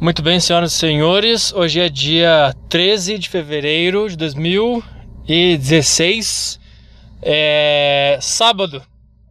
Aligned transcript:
Muito 0.00 0.22
bem, 0.22 0.38
senhoras 0.38 0.74
e 0.74 0.76
senhores, 0.76 1.52
hoje 1.52 1.80
é 1.80 1.88
dia 1.88 2.54
13 2.68 3.18
de 3.18 3.28
fevereiro 3.28 4.08
de 4.08 4.16
2016, 4.16 6.60
é 7.20 8.16
sábado, 8.22 8.80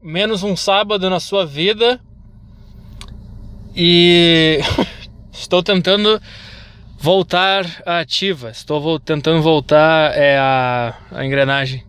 menos 0.04 0.44
um 0.44 0.58
sábado 0.58 1.10
na 1.10 1.22
sua 1.22 1.46
vida 1.46 2.02
e 3.74 4.60
estou 5.32 5.64
tentando 5.64 6.22
voltar 7.00 7.66
à 7.86 8.00
ativa, 8.00 8.50
estou 8.50 8.82
vo 8.82 9.00
tentando 9.00 9.42
voltar 9.42 10.12
é, 10.18 10.38
a, 10.38 10.94
a 11.14 11.26
engrenagem. 11.26 11.82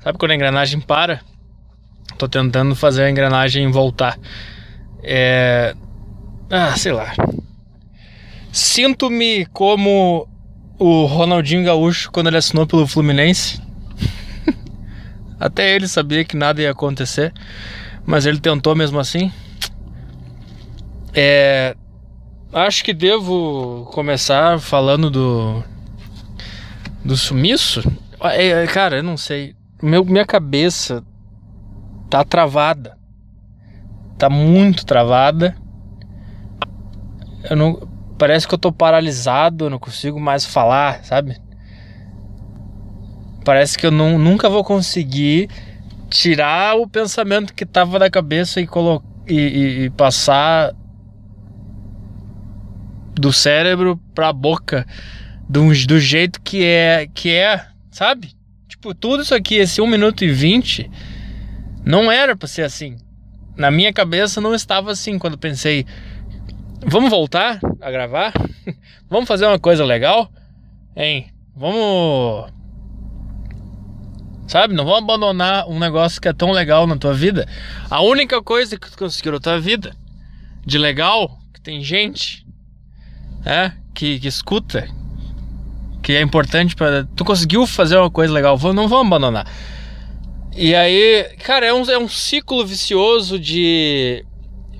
Sabe 0.00 0.18
quando 0.18 0.32
a 0.32 0.34
engrenagem 0.34 0.80
para? 0.80 1.20
Estou 2.10 2.28
tentando 2.28 2.74
fazer 2.74 3.04
a 3.04 3.10
engrenagem 3.10 3.70
voltar. 3.70 4.18
É... 5.00 5.76
Ah, 6.50 6.76
sei 6.76 6.90
lá. 6.90 7.12
Sinto-me 8.56 9.44
como 9.52 10.26
o 10.78 11.04
Ronaldinho 11.04 11.62
Gaúcho 11.62 12.10
quando 12.10 12.28
ele 12.28 12.38
assinou 12.38 12.66
pelo 12.66 12.86
Fluminense. 12.86 13.60
Até 15.38 15.74
ele 15.74 15.86
sabia 15.86 16.24
que 16.24 16.38
nada 16.38 16.62
ia 16.62 16.70
acontecer, 16.70 17.34
mas 18.06 18.24
ele 18.24 18.40
tentou 18.40 18.74
mesmo 18.74 18.98
assim. 18.98 19.30
É, 21.12 21.76
acho 22.50 22.82
que 22.82 22.94
devo 22.94 23.90
começar 23.92 24.58
falando 24.58 25.10
do 25.10 25.62
do 27.04 27.14
sumiço. 27.14 27.82
É, 28.22 28.62
é 28.62 28.66
cara, 28.66 28.96
eu 28.96 29.02
não 29.02 29.18
sei. 29.18 29.54
Meu, 29.82 30.02
minha 30.02 30.24
cabeça 30.24 31.04
tá 32.08 32.24
travada. 32.24 32.96
Tá 34.16 34.30
muito 34.30 34.86
travada. 34.86 35.54
Eu 37.50 37.54
não 37.54 37.95
parece 38.18 38.46
que 38.46 38.54
eu 38.54 38.58
tô 38.58 38.72
paralisado, 38.72 39.70
não 39.70 39.78
consigo 39.78 40.20
mais 40.20 40.44
falar, 40.44 41.04
sabe? 41.04 41.36
Parece 43.44 43.78
que 43.78 43.86
eu 43.86 43.90
não, 43.90 44.18
nunca 44.18 44.48
vou 44.48 44.64
conseguir 44.64 45.48
tirar 46.08 46.76
o 46.76 46.88
pensamento 46.88 47.54
que 47.54 47.66
tava 47.66 47.98
da 47.98 48.10
cabeça 48.10 48.60
e, 48.60 48.66
colo 48.66 49.02
e, 49.26 49.34
e, 49.34 49.84
e 49.84 49.90
passar 49.90 50.72
do 53.14 53.32
cérebro 53.32 54.00
pra 54.14 54.32
boca 54.32 54.86
do, 55.48 55.68
do 55.86 55.98
jeito 55.98 56.40
que 56.40 56.64
é, 56.64 57.08
que 57.12 57.30
é, 57.30 57.66
sabe? 57.90 58.34
Tipo, 58.68 58.94
tudo 58.94 59.22
isso 59.22 59.34
aqui, 59.34 59.56
esse 59.56 59.80
1 59.80 59.86
minuto 59.86 60.24
e 60.24 60.30
20, 60.30 60.90
não 61.84 62.10
era 62.10 62.36
pra 62.36 62.48
ser 62.48 62.62
assim. 62.62 62.96
Na 63.56 63.70
minha 63.70 63.92
cabeça 63.92 64.40
não 64.40 64.54
estava 64.54 64.90
assim 64.90 65.18
quando 65.18 65.38
pensei 65.38 65.86
Vamos 66.88 67.10
voltar 67.10 67.58
a 67.80 67.90
gravar? 67.90 68.32
Vamos 69.10 69.26
fazer 69.26 69.44
uma 69.44 69.58
coisa 69.58 69.84
legal? 69.84 70.30
Hein? 70.96 71.26
Vamos. 71.54 72.52
Sabe? 74.46 74.72
Não 74.72 74.84
vamos 74.84 75.02
abandonar 75.02 75.68
um 75.68 75.78
negócio 75.78 76.20
que 76.20 76.28
é 76.28 76.32
tão 76.32 76.52
legal 76.52 76.86
na 76.86 76.96
tua 76.96 77.12
vida. 77.12 77.48
A 77.90 78.00
única 78.02 78.40
coisa 78.40 78.78
que 78.78 78.88
tu 78.88 78.96
conseguiu 78.96 79.32
na 79.32 79.40
tua 79.40 79.58
vida 79.58 79.96
de 80.64 80.78
legal, 80.78 81.36
que 81.52 81.60
tem 81.60 81.82
gente, 81.82 82.46
é, 83.44 83.72
que, 83.92 84.20
que 84.20 84.28
escuta, 84.28 84.88
que 86.02 86.12
é 86.12 86.22
importante 86.22 86.76
para 86.76 87.04
Tu 87.16 87.24
conseguiu 87.24 87.66
fazer 87.66 87.96
uma 87.96 88.10
coisa 88.10 88.32
legal, 88.32 88.56
não 88.72 88.86
vamos 88.86 89.06
abandonar. 89.06 89.50
E 90.56 90.74
aí, 90.74 91.24
cara, 91.42 91.66
é 91.66 91.74
um, 91.74 91.82
é 91.90 91.98
um 91.98 92.08
ciclo 92.08 92.64
vicioso 92.64 93.38
de. 93.38 94.24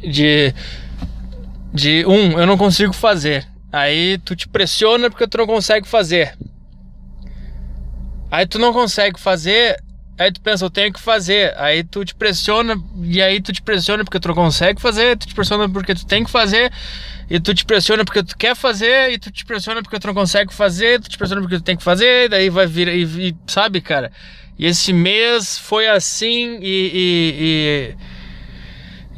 de 0.00 0.54
de 1.76 2.06
um, 2.06 2.40
eu 2.40 2.46
não 2.46 2.56
consigo 2.56 2.94
fazer. 2.94 3.46
Aí 3.70 4.16
tu 4.18 4.34
te 4.34 4.48
pressiona 4.48 5.10
porque 5.10 5.28
tu 5.28 5.36
não 5.36 5.46
consegue 5.46 5.86
fazer. 5.86 6.34
Aí 8.30 8.46
tu 8.46 8.58
não 8.58 8.72
consegue 8.72 9.20
fazer, 9.20 9.76
aí 10.18 10.32
tu 10.32 10.40
pensa, 10.40 10.64
eu 10.64 10.70
tenho 10.70 10.90
que 10.90 10.98
fazer. 10.98 11.54
Aí 11.58 11.84
tu 11.84 12.02
te 12.02 12.14
pressiona, 12.14 12.76
e 13.02 13.20
aí 13.20 13.42
tu 13.42 13.52
te 13.52 13.60
pressiona 13.60 14.04
porque 14.04 14.18
tu 14.18 14.28
não 14.28 14.34
consegue 14.34 14.80
fazer, 14.80 15.18
tu 15.18 15.28
te 15.28 15.34
pressiona 15.34 15.68
porque 15.68 15.94
tu 15.94 16.06
tem 16.06 16.24
que 16.24 16.30
fazer, 16.30 16.72
e 17.28 17.38
tu 17.38 17.54
te 17.54 17.66
pressiona 17.66 18.06
porque 18.06 18.22
tu 18.22 18.36
quer 18.38 18.56
fazer, 18.56 19.12
e 19.12 19.18
tu 19.18 19.30
te 19.30 19.44
pressiona 19.44 19.82
porque 19.82 19.98
tu 20.00 20.06
não 20.06 20.14
consegue 20.14 20.54
fazer, 20.54 20.98
tu 21.00 21.10
te 21.10 21.18
pressiona 21.18 21.42
porque 21.42 21.58
tu 21.58 21.62
tem 21.62 21.76
que 21.76 21.84
fazer, 21.84 22.24
e 22.24 22.28
daí 22.30 22.48
vai 22.48 22.66
vir, 22.66 22.88
e, 22.88 23.28
e 23.28 23.36
sabe, 23.46 23.82
cara? 23.82 24.10
E 24.58 24.64
esse 24.64 24.94
mês 24.94 25.58
foi 25.58 25.86
assim, 25.86 26.58
e, 26.62 26.90
e, 26.94 27.94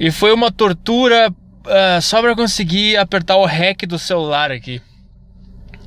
e, 0.00 0.06
e 0.06 0.10
foi 0.10 0.32
uma 0.32 0.50
tortura 0.50 1.32
uh, 1.66 2.00
só 2.00 2.20
pra 2.20 2.34
conseguir 2.34 2.96
apertar 2.96 3.36
o 3.36 3.44
REC 3.44 3.86
do 3.86 3.98
celular 3.98 4.50
aqui. 4.50 4.80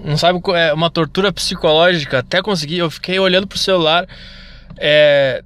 Não 0.04 0.18
sabe, 0.18 0.40
é 0.56 0.74
uma 0.74 0.90
tortura 0.90 1.32
psicológica. 1.32 2.20
Até 2.20 2.42
conseguir, 2.42 2.80
eu 2.80 2.90
fiquei 2.90 3.20
olhando 3.20 3.48
pro 3.48 3.58
celular, 3.58 4.08
é, 4.78 5.44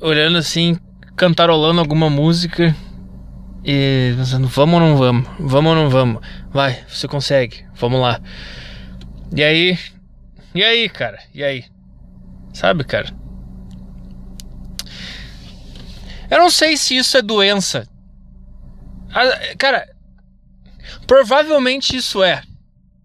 olhando 0.00 0.36
assim, 0.36 0.76
cantarolando 1.16 1.80
alguma 1.80 2.10
música 2.10 2.74
e 3.64 4.14
pensando, 4.16 4.48
vamos 4.48 4.74
ou 4.74 4.80
não 4.80 4.96
vamos? 4.96 5.28
Vamos 5.38 5.70
ou 5.70 5.76
não 5.76 5.90
vamos? 5.90 6.22
Vai, 6.50 6.84
você 6.88 7.06
consegue, 7.06 7.64
vamos 7.76 8.00
lá. 8.00 8.20
E 9.34 9.42
aí, 9.42 9.78
e 10.54 10.62
aí, 10.62 10.88
cara? 10.88 11.18
E 11.32 11.44
aí? 11.44 11.64
Sabe, 12.52 12.84
cara? 12.84 13.08
Eu 16.30 16.38
não 16.38 16.50
sei 16.50 16.76
se 16.76 16.96
isso 16.96 17.16
é 17.16 17.22
doença 17.22 17.86
ah, 17.86 17.93
cara, 19.56 19.88
provavelmente 21.06 21.96
isso 21.96 22.22
é, 22.22 22.42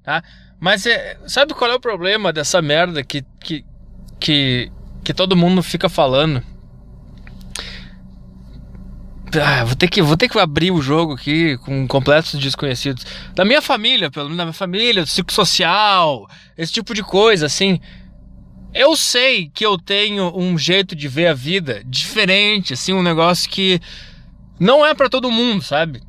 tá? 0.03 0.23
Mas 0.59 0.85
é, 0.85 1.17
sabe 1.27 1.53
qual 1.53 1.71
é 1.71 1.75
o 1.75 1.79
problema 1.79 2.33
dessa 2.33 2.61
merda 2.61 3.03
que, 3.03 3.23
que, 3.39 3.63
que, 4.19 4.71
que 5.03 5.13
todo 5.13 5.37
mundo 5.37 5.63
fica 5.63 5.87
falando? 5.87 6.43
Ah, 9.41 9.63
vou 9.63 9.75
ter 9.75 9.87
que 9.87 10.01
vou 10.01 10.17
ter 10.17 10.27
que 10.27 10.39
abrir 10.39 10.71
o 10.71 10.81
jogo 10.81 11.13
aqui 11.13 11.55
com 11.59 11.87
completos 11.87 12.33
desconhecidos 12.39 13.05
da 13.35 13.45
minha 13.45 13.61
família, 13.61 14.09
pelo 14.09 14.25
menos 14.25 14.37
da 14.37 14.45
minha 14.45 14.53
família, 14.53 15.03
do 15.03 15.09
ciclo 15.09 15.33
social, 15.33 16.27
esse 16.57 16.73
tipo 16.73 16.93
de 16.93 17.03
coisa, 17.03 17.45
assim. 17.45 17.79
Eu 18.73 18.95
sei 18.95 19.49
que 19.53 19.65
eu 19.65 19.77
tenho 19.77 20.35
um 20.35 20.57
jeito 20.57 20.95
de 20.95 21.07
ver 21.07 21.27
a 21.27 21.33
vida 21.33 21.83
diferente, 21.85 22.73
assim, 22.73 22.93
um 22.93 23.03
negócio 23.03 23.49
que 23.49 23.79
não 24.59 24.85
é 24.85 24.93
para 24.93 25.09
todo 25.09 25.31
mundo, 25.31 25.63
sabe? 25.63 26.01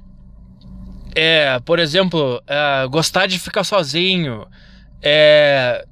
É, 1.15 1.59
por 1.61 1.78
exemplo, 1.78 2.43
é, 2.47 2.87
gostar 2.88 3.27
de 3.27 3.38
ficar 3.38 3.65
sozinho, 3.65 4.47
é, 5.03 5.84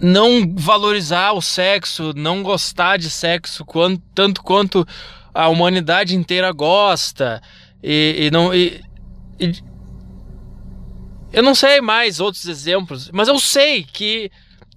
não 0.00 0.52
valorizar 0.56 1.32
o 1.32 1.40
sexo, 1.40 2.12
não 2.16 2.42
gostar 2.42 2.96
de 2.96 3.08
sexo 3.08 3.64
quanto, 3.64 4.02
tanto 4.14 4.42
quanto 4.42 4.86
a 5.32 5.48
humanidade 5.48 6.16
inteira 6.16 6.52
gosta 6.52 7.40
e, 7.82 8.26
e 8.26 8.30
não 8.30 8.52
e, 8.52 8.82
e, 9.38 9.52
eu 11.32 11.42
não 11.42 11.54
sei 11.54 11.80
mais 11.80 12.20
outros 12.20 12.46
exemplos, 12.46 13.10
mas 13.12 13.28
eu 13.28 13.38
sei 13.38 13.84
que 13.84 14.30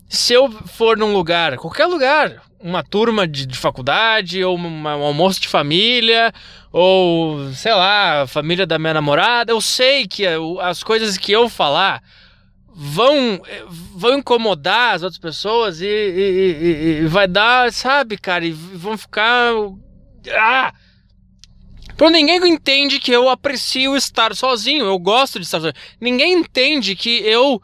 se 0.07 0.31
eu 0.33 0.49
for 0.49 0.97
num 0.97 1.11
lugar, 1.11 1.57
qualquer 1.57 1.87
lugar, 1.87 2.41
uma 2.65 2.83
turma 2.83 3.27
de, 3.27 3.45
de 3.45 3.55
faculdade, 3.55 4.43
ou 4.43 4.55
uma, 4.55 4.95
um 4.97 5.03
almoço 5.03 5.39
de 5.39 5.47
família, 5.47 6.33
ou 6.71 7.53
sei 7.53 7.71
lá, 7.75 8.25
família 8.25 8.65
da 8.65 8.79
minha 8.79 8.95
namorada, 8.95 9.51
eu 9.51 9.61
sei 9.61 10.07
que 10.07 10.25
as 10.61 10.81
coisas 10.81 11.15
que 11.15 11.31
eu 11.31 11.47
falar 11.47 12.01
vão 12.67 13.39
vão 13.69 14.17
incomodar 14.17 14.95
as 14.95 15.03
outras 15.03 15.19
pessoas 15.19 15.79
e, 15.79 15.85
e, 15.85 16.99
e, 16.99 17.03
e 17.03 17.07
vai 17.07 17.27
dar, 17.27 17.71
sabe, 17.71 18.17
cara, 18.17 18.43
e 18.43 18.51
vão 18.51 18.97
ficar. 18.97 19.53
Ah! 20.31 20.73
Porque 21.95 22.11
ninguém 22.11 22.43
entende 22.47 22.99
que 22.99 23.11
eu 23.11 23.29
aprecio 23.29 23.95
estar 23.95 24.35
sozinho, 24.35 24.85
eu 24.85 24.97
gosto 24.97 25.39
de 25.39 25.45
estar 25.45 25.59
sozinho. 25.59 25.81
Ninguém 26.01 26.33
entende 26.33 26.95
que 26.95 27.19
eu 27.19 27.61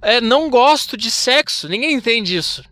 é, 0.00 0.20
não 0.20 0.48
gosto 0.48 0.96
de 0.96 1.10
sexo, 1.10 1.68
ninguém 1.68 1.92
entende 1.92 2.36
isso. 2.36 2.62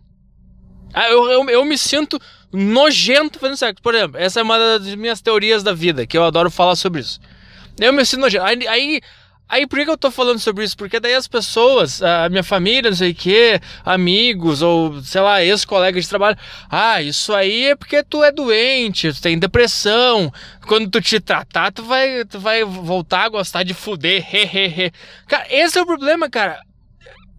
Ah, 0.93 1.09
eu, 1.09 1.29
eu, 1.29 1.49
eu 1.49 1.65
me 1.65 1.77
sinto 1.77 2.19
nojento 2.51 3.39
fazendo 3.39 3.57
sexo. 3.57 3.81
Por 3.81 3.95
exemplo, 3.95 4.19
essa 4.19 4.39
é 4.39 4.43
uma 4.43 4.57
das 4.57 4.95
minhas 4.95 5.21
teorias 5.21 5.63
da 5.63 5.73
vida, 5.73 6.05
que 6.05 6.17
eu 6.17 6.23
adoro 6.23 6.51
falar 6.51 6.75
sobre 6.75 7.01
isso. 7.01 7.19
Eu 7.79 7.93
me 7.93 8.05
sinto 8.05 8.21
nojento. 8.21 8.43
Aí, 8.43 8.67
aí, 8.67 9.01
aí 9.47 9.67
por 9.67 9.79
que 9.83 9.89
eu 9.89 9.97
tô 9.97 10.11
falando 10.11 10.39
sobre 10.39 10.63
isso? 10.63 10.75
Porque 10.75 10.99
daí 10.99 11.13
as 11.13 11.27
pessoas, 11.27 12.01
a 12.01 12.27
minha 12.29 12.43
família, 12.43 12.89
não 12.89 12.97
sei 12.97 13.11
o 13.11 13.15
que, 13.15 13.59
amigos, 13.85 14.61
ou 14.61 15.01
sei 15.01 15.21
lá, 15.21 15.43
ex-colegas 15.43 16.03
de 16.03 16.09
trabalho, 16.09 16.37
ah, 16.69 17.01
isso 17.01 17.33
aí 17.33 17.67
é 17.67 17.75
porque 17.75 18.03
tu 18.03 18.23
é 18.23 18.31
doente, 18.31 19.13
tu 19.13 19.21
tem 19.21 19.39
depressão. 19.39 20.31
Quando 20.67 20.89
tu 20.89 21.01
te 21.01 21.19
tratar, 21.19 21.71
tu 21.71 21.83
vai, 21.83 22.25
tu 22.25 22.39
vai 22.39 22.63
voltar 22.63 23.25
a 23.25 23.29
gostar 23.29 23.63
de 23.63 23.73
fuder, 23.73 24.23
hehehe. 24.33 24.91
Cara, 25.27 25.45
esse 25.49 25.77
é 25.77 25.81
o 25.81 25.85
problema, 25.85 26.29
cara. 26.29 26.59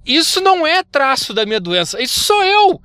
Isso 0.05 0.41
não 0.41 0.67
é 0.67 0.83
traço 0.83 1.33
da 1.33 1.47
minha 1.47 1.61
doença, 1.61 2.03
isso 2.03 2.21
sou 2.21 2.43
eu. 2.43 2.81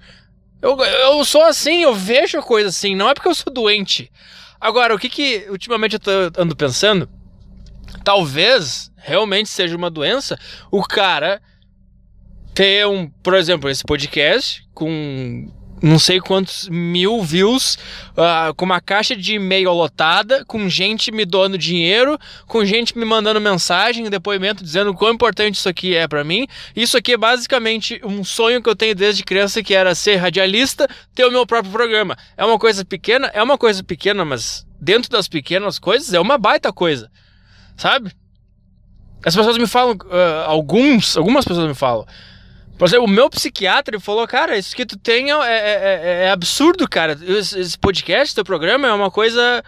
Eu, 0.61 0.77
eu 0.79 1.23
sou 1.23 1.43
assim, 1.43 1.83
eu 1.83 1.93
vejo 1.93 2.39
a 2.39 2.43
coisa 2.43 2.69
assim, 2.69 2.95
não 2.95 3.09
é 3.09 3.13
porque 3.13 3.27
eu 3.27 3.35
sou 3.35 3.53
doente. 3.53 4.11
Agora, 4.59 4.95
o 4.95 4.99
que 4.99 5.09
que 5.09 5.45
ultimamente 5.49 5.93
eu 5.93 5.99
tô, 5.99 6.11
ando 6.41 6.55
pensando 6.55 7.09
talvez 8.03 8.91
realmente 8.95 9.49
seja 9.49 9.75
uma 9.75 9.89
doença 9.89 10.37
o 10.71 10.81
cara 10.83 11.41
ter 12.53 12.87
um, 12.87 13.07
por 13.07 13.33
exemplo, 13.33 13.69
esse 13.69 13.83
podcast 13.83 14.67
com 14.73 15.51
não 15.81 15.99
sei 15.99 16.19
quantos 16.19 16.67
mil 16.69 17.21
views, 17.21 17.77
uh, 18.13 18.53
com 18.55 18.65
uma 18.65 18.81
caixa 18.81 19.15
de 19.15 19.35
e-mail 19.35 19.71
lotada, 19.71 20.43
com 20.45 20.67
gente 20.69 21.11
me 21.11 21.25
doando 21.25 21.57
dinheiro, 21.57 22.17
com 22.47 22.65
gente 22.65 22.97
me 22.97 23.05
mandando 23.05 23.39
mensagem, 23.39 24.09
depoimento 24.09 24.63
dizendo 24.63 24.93
quão 24.93 25.13
importante 25.13 25.55
isso 25.55 25.69
aqui 25.69 25.95
é 25.95 26.07
para 26.07 26.23
mim. 26.23 26.47
Isso 26.75 26.97
aqui 26.97 27.13
é 27.13 27.17
basicamente 27.17 28.01
um 28.03 28.23
sonho 28.23 28.61
que 28.61 28.69
eu 28.69 28.75
tenho 28.75 28.95
desde 28.95 29.23
criança, 29.23 29.61
que 29.61 29.73
era 29.73 29.93
ser 29.93 30.15
radialista, 30.15 30.87
ter 31.13 31.25
o 31.25 31.31
meu 31.31 31.45
próprio 31.45 31.71
programa. 31.71 32.17
É 32.35 32.43
uma 32.43 32.57
coisa 32.57 32.83
pequena, 32.83 33.27
é 33.33 33.41
uma 33.41 33.57
coisa 33.57 33.83
pequena, 33.83 34.25
mas 34.25 34.65
dentro 34.79 35.09
das 35.09 35.27
pequenas 35.27 35.79
coisas 35.79 36.13
é 36.13 36.19
uma 36.19 36.37
baita 36.37 36.71
coisa, 36.73 37.11
sabe? 37.75 38.11
As 39.25 39.35
pessoas 39.35 39.57
me 39.57 39.67
falam, 39.67 39.95
uh, 39.95 40.45
alguns, 40.45 41.17
algumas 41.17 41.43
pessoas 41.43 41.67
me 41.67 41.73
falam. 41.73 42.05
Por 42.77 42.87
exemplo, 42.87 43.05
o 43.05 43.09
meu 43.09 43.29
psiquiatra 43.29 43.95
ele 43.95 44.03
falou, 44.03 44.27
cara, 44.27 44.57
isso 44.57 44.75
que 44.75 44.85
tu 44.85 44.97
tem 44.97 45.31
é, 45.31 45.35
é, 45.35 45.43
é, 45.43 46.23
é 46.25 46.31
absurdo, 46.31 46.87
cara. 46.87 47.17
Esse, 47.21 47.77
podcast, 47.77 48.35
teu 48.35 48.43
programa 48.43 48.87
é 48.87 48.93
uma 48.93 49.09
coisa. 49.09 49.63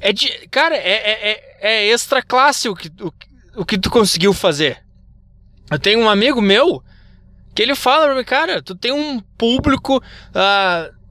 É 0.00 0.12
de. 0.12 0.28
Cara, 0.48 0.76
é, 0.76 1.30
é, 1.30 1.58
é 1.60 1.86
extra 1.88 2.22
classe 2.22 2.68
o 2.68 2.76
que, 2.76 2.88
o, 3.02 3.12
o 3.56 3.64
que 3.64 3.76
tu 3.76 3.90
conseguiu 3.90 4.32
fazer. 4.32 4.82
Eu 5.70 5.78
tenho 5.78 6.00
um 6.00 6.08
amigo 6.08 6.40
meu 6.40 6.82
que 7.54 7.62
ele 7.62 7.74
fala 7.74 8.06
pra 8.06 8.14
mim, 8.14 8.24
cara, 8.24 8.62
tu 8.62 8.74
tem 8.74 8.92
um 8.92 9.20
público. 9.36 9.96
Uh, 9.96 11.02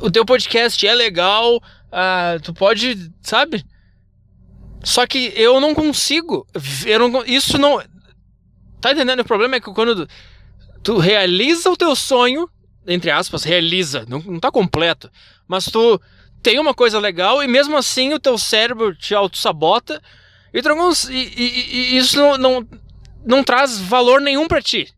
o 0.00 0.10
teu 0.10 0.24
podcast 0.24 0.84
é 0.86 0.94
legal. 0.94 1.56
Uh, 1.56 2.40
tu 2.42 2.52
pode, 2.52 3.10
sabe? 3.22 3.64
Só 4.82 5.06
que 5.06 5.32
eu 5.36 5.60
não 5.60 5.74
consigo. 5.74 6.46
Eu 6.84 7.08
não, 7.08 7.24
isso 7.24 7.58
não. 7.58 7.82
Tá 8.86 8.92
entendendo? 8.92 9.18
O 9.18 9.24
problema 9.24 9.56
é 9.56 9.60
que 9.60 9.68
quando 9.72 10.08
tu 10.80 10.98
realiza 10.98 11.68
o 11.68 11.76
teu 11.76 11.96
sonho, 11.96 12.48
entre 12.86 13.10
aspas, 13.10 13.42
realiza, 13.42 14.06
não, 14.08 14.20
não 14.20 14.38
tá 14.38 14.48
completo, 14.48 15.10
mas 15.48 15.64
tu 15.64 16.00
tem 16.40 16.60
uma 16.60 16.72
coisa 16.72 17.00
legal 17.00 17.42
e 17.42 17.48
mesmo 17.48 17.76
assim 17.76 18.14
o 18.14 18.20
teu 18.20 18.38
cérebro 18.38 18.94
te 18.94 19.12
auto-sabota 19.12 20.00
e, 20.54 20.60
e, 20.60 21.12
e, 21.12 21.94
e, 21.94 21.96
isso 21.96 22.16
não, 22.16 22.38
não, 22.38 22.68
não 23.26 23.42
traz 23.42 23.76
valor 23.76 24.20
nenhum 24.20 24.46
para 24.46 24.62
ti. 24.62 24.94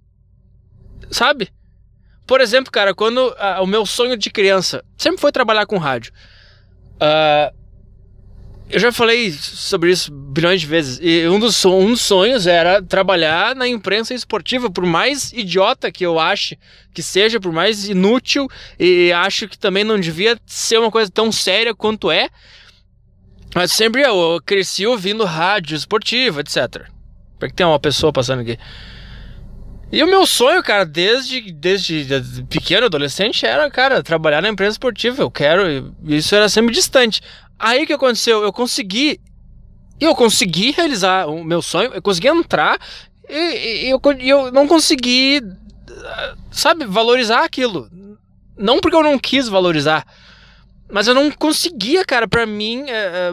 Sabe? 1.11 1.51
Por 2.27 2.43
exemplo, 2.43 2.71
cara, 2.71 2.95
quando 2.95 3.29
uh, 3.29 3.63
o 3.63 3.67
meu 3.67 3.87
sonho 3.87 4.19
de 4.19 4.29
criança 4.29 4.85
sempre 4.99 5.19
foi 5.19 5.33
trabalhar 5.33 5.65
com 5.65 5.79
rádio. 5.79 6.13
Uh, 6.97 7.57
eu 8.71 8.79
já 8.79 8.93
falei 8.93 9.33
sobre 9.33 9.91
isso 9.91 10.13
bilhões 10.13 10.61
de 10.61 10.67
vezes. 10.67 10.99
E 11.03 11.27
um 11.29 11.39
dos, 11.39 11.65
um 11.65 11.87
dos 11.87 12.03
sonhos 12.03 12.47
era 12.47 12.83
trabalhar 12.83 13.57
na 13.57 13.67
imprensa 13.67 14.13
esportiva, 14.13 14.71
por 14.71 14.85
mais 14.85 15.33
idiota 15.33 15.91
que 15.91 16.05
eu 16.05 16.19
ache 16.19 16.59
que 16.93 17.03
seja, 17.03 17.41
por 17.41 17.53
mais 17.53 17.89
inútil, 17.89 18.49
e 18.79 19.13
acho 19.13 19.49
que 19.49 19.57
também 19.57 19.85
não 19.85 19.99
devia 19.99 20.39
ser 20.47 20.79
uma 20.79 20.91
coisa 20.91 21.11
tão 21.11 21.33
séria 21.33 21.75
quanto 21.75 22.11
é. 22.11 22.29
Mas 23.55 23.73
sempre 23.73 24.03
eu 24.03 24.41
cresci 24.45 24.87
ouvindo 24.87 25.25
rádio 25.25 25.75
esportiva, 25.75 26.41
etc. 26.41 26.87
Porque 27.39 27.55
tem 27.55 27.65
uma 27.65 27.81
pessoa 27.81 28.13
passando 28.13 28.41
aqui. 28.41 28.59
E 29.91 30.03
o 30.03 30.07
meu 30.07 30.27
sonho, 30.27 30.63
cara, 30.63 30.85
desde, 30.85 31.51
desde 31.51 32.07
pequeno, 32.51 32.87
adolescente, 32.87 33.47
era, 33.47 33.71
cara, 33.71 34.03
trabalhar 34.03 34.43
na 34.43 34.49
empresa 34.51 34.73
esportiva. 34.73 35.23
Eu 35.23 35.31
quero. 35.31 35.95
Isso 36.05 36.35
era 36.35 36.47
sempre 36.49 36.75
distante. 36.75 37.23
Aí 37.59 37.83
o 37.83 37.87
que 37.87 37.93
aconteceu? 37.93 38.43
Eu 38.43 38.53
consegui. 38.53 39.21
Eu 40.01 40.15
consegui 40.15 40.71
realizar 40.71 41.27
o 41.27 41.43
meu 41.43 41.61
sonho, 41.61 41.93
eu 41.93 42.01
consegui 42.01 42.29
entrar 42.29 42.79
e, 43.29 43.87
e 43.87 43.91
eu, 43.91 44.01
eu 44.21 44.53
não 44.53 44.67
consegui, 44.69 45.43
sabe, 46.53 46.85
valorizar 46.85 47.45
aquilo. 47.45 47.91
Não 48.57 48.81
porque 48.81 48.97
eu 48.97 49.03
não 49.03 49.19
quis 49.19 49.49
valorizar, 49.49 50.07
mas 50.91 51.07
eu 51.07 51.15
não 51.15 51.31
conseguia, 51.31 52.05
cara, 52.05 52.27
pra 52.27 52.47
mim, 52.47 52.85
é, 52.89 52.95
é, 52.95 53.33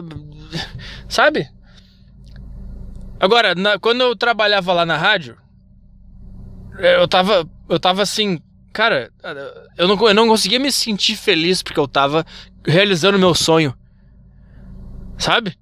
sabe? 1.08 1.48
Agora, 3.18 3.54
na, 3.54 3.78
quando 3.78 4.02
eu 4.02 4.14
trabalhava 4.14 4.72
lá 4.72 4.84
na 4.84 4.96
rádio, 4.96 5.36
eu 6.78 7.08
tava, 7.08 7.48
eu 7.68 7.80
tava 7.80 8.02
assim, 8.02 8.38
cara, 8.72 9.10
eu 9.78 9.88
não, 9.88 10.08
eu 10.08 10.14
não 10.14 10.28
conseguia 10.28 10.58
me 10.58 10.70
sentir 10.70 11.16
feliz 11.16 11.62
porque 11.62 11.80
eu 11.80 11.88
tava 11.88 12.26
realizando 12.66 13.18
meu 13.18 13.34
sonho. 13.34 13.74
Sabe? 15.18 15.56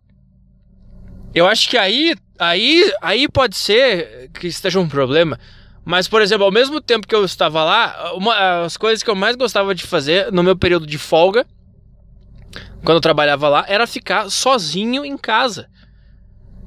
Eu 1.35 1.47
acho 1.47 1.69
que 1.69 1.77
aí, 1.77 2.15
aí, 2.39 2.93
aí 3.03 3.29
pode 3.29 3.56
ser 3.56 4.31
que 4.33 4.47
esteja 4.47 4.79
um 4.79 4.89
problema. 4.89 5.39
Mas, 5.85 6.09
por 6.09 6.23
exemplo, 6.23 6.45
ao 6.45 6.53
mesmo 6.53 6.81
tempo 6.81 7.06
que 7.06 7.15
eu 7.15 7.25
estava 7.25 7.62
lá, 7.62 8.12
uma 8.15 8.62
das 8.62 8.77
coisas 8.77 9.03
que 9.03 9.11
eu 9.11 9.15
mais 9.15 9.37
gostava 9.37 9.75
de 9.75 9.85
fazer 9.85 10.33
no 10.33 10.43
meu 10.43 10.56
período 10.56 10.87
de 10.87 10.97
folga, 10.97 11.47
quando 12.83 12.97
eu 12.97 13.03
trabalhava 13.03 13.49
lá, 13.49 13.65
era 13.69 13.87
ficar 13.87 14.31
sozinho 14.31 15.05
em 15.05 15.17
casa. 15.19 15.69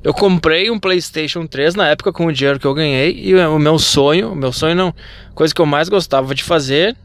Eu 0.04 0.13
comprei 0.13 0.69
um 0.69 0.80
PlayStation 0.80 1.48
3 1.48 1.75
na 1.75 1.88
época 1.88 2.13
com 2.13 2.28
o 2.28 2.31
dinheiro 2.31 2.60
que 2.60 2.68
eu 2.68 2.74
ganhei 2.74 3.19
e 3.19 3.36
o 3.36 3.57
meu 3.57 3.80
sonho, 3.80 4.31
o 4.31 4.36
meu 4.36 4.51
sonho 4.51 4.75
não, 4.75 4.94
coisa 5.34 5.54
que 5.54 5.62
eu 5.62 5.66
mais 5.66 5.89
gostava 5.89 6.36
de 6.36 6.44
fazer 6.44 6.95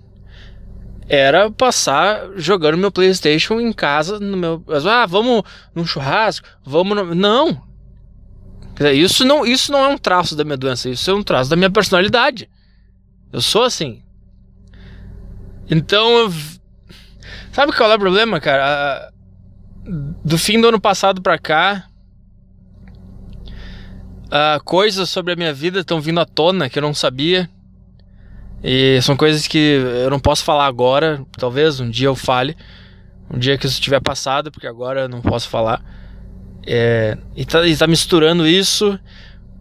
era 1.09 1.51
passar 1.51 2.31
jogando 2.37 2.79
meu 2.79 2.91
PlayStation 2.91 3.61
em 3.61 3.73
casa, 3.73 4.19
no 4.19 4.37
meu. 4.37 4.65
Ah, 4.89 5.07
vamos 5.07 5.43
num 5.75 5.85
churrasco, 5.85 6.49
vamos. 6.65 6.97
No... 6.97 7.15
Não! 7.15 7.73
Isso 8.95 9.25
não, 9.25 9.45
isso 9.47 9.71
não 9.71 9.85
é 9.85 9.89
um 9.89 9.99
traço 9.99 10.35
da 10.35 10.45
minha 10.45 10.57
doença, 10.57 10.89
isso 10.89 11.11
é 11.11 11.15
um 11.15 11.23
traço 11.23 11.51
da 11.51 11.57
minha 11.57 11.71
personalidade. 11.71 12.49
Eu 13.33 13.41
sou 13.41 13.63
assim. 13.63 14.03
Então, 15.71 16.11
eu... 16.19 16.33
sabe 17.53 17.73
qual 17.73 17.93
é 17.93 17.97
o 17.97 17.99
problema, 17.99 18.41
cara? 18.41 19.13
Do 20.25 20.39
fim 20.39 20.61
do 20.61 20.69
ano 20.69 20.81
passado 20.81 21.21
pra 21.21 21.39
cá, 21.39 21.87
coisas 24.65 25.11
sobre 25.11 25.35
a 25.35 25.37
minha 25.37 25.53
vida 25.53 25.81
estão 25.81 26.01
vindo 26.01 26.21
à 26.21 26.25
tona 26.25 26.71
que 26.71 26.79
eu 26.79 26.83
não 26.83 26.95
sabia. 26.95 27.49
E 28.63 29.01
são 29.03 29.17
coisas 29.17 29.49
que 29.49 29.81
eu 30.03 30.09
não 30.09 30.21
posso 30.21 30.45
falar 30.45 30.67
agora, 30.67 31.25
talvez 31.37 31.81
um 31.81 31.91
dia 31.91 32.07
eu 32.07 32.15
fale, 32.15 32.57
um 33.29 33.39
dia 33.39 33.59
que 33.59 33.67
isso 33.67 33.81
tiver 33.81 34.01
passado, 34.01 34.53
porque 34.53 34.67
agora 34.67 35.03
eu 35.03 35.09
não 35.09 35.21
posso 35.21 35.49
falar. 35.49 35.83
É, 36.65 37.19
e, 37.35 37.45
tá, 37.45 37.67
e 37.67 37.77
tá 37.77 37.87
misturando 37.89 38.47
isso 38.47 38.99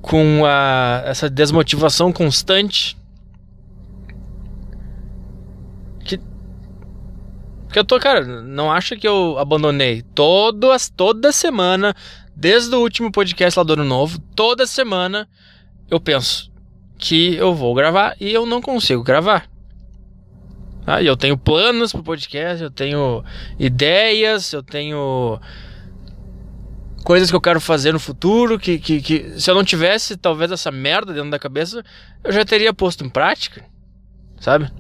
com 0.02 0.44
a, 0.46 1.02
essa 1.06 1.30
desmotivação 1.30 2.14
constante. 2.14 2.96
Que, 6.04 6.20
que 7.72 7.80
eu 7.80 7.84
tô, 7.84 8.00
cara, 8.00 8.24
não 8.44 8.72
acha 8.72 8.96
que 8.96 9.08
eu 9.08 9.38
abandonei. 9.40 10.04
Todo, 10.14 10.68
toda 10.96 11.32
semana, 11.32 11.96
desde 12.36 12.76
o 12.76 12.80
último 12.80 13.12
podcast 13.12 13.58
lá 13.58 13.64
do 13.64 13.74
Ano 13.74 13.86
Novo, 13.86 14.20
toda 14.36 14.68
semana 14.68 15.28
eu 15.90 16.00
penso, 16.00 16.51
que 17.02 17.36
eu 17.36 17.54
vou 17.56 17.74
gravar 17.74 18.16
e 18.20 18.32
eu 18.32 18.46
não 18.46 18.62
consigo 18.62 19.04
gravar. 19.04 19.50
Ah, 20.86 21.02
eu 21.02 21.18
tenho 21.18 21.38
planos 21.38 21.92
pro 21.92 22.04
podcast, 22.04 22.64
eu 22.64 22.70
tenho 22.70 23.24
ideias, 23.60 24.54
eu 24.54 24.62
tenho 24.62 25.40
coisas 27.04 27.30
que 27.30 27.36
eu 27.36 27.42
quero 27.42 27.60
fazer 27.60 27.92
no 27.92 28.00
futuro, 28.00 28.60
que, 28.60 28.78
que, 28.78 29.02
que 29.02 29.40
se 29.40 29.50
eu 29.50 29.56
não 29.56 29.64
tivesse 29.64 30.16
talvez 30.16 30.52
essa 30.52 30.72
merda 30.72 31.12
dentro 31.12 31.32
da 31.32 31.40
cabeça, 31.40 31.84
eu 32.24 32.32
já 32.32 32.46
teria 32.46 32.74
posto 32.74 33.04
em 33.04 33.10
prática, 33.10 33.66
sabe? 34.40 34.72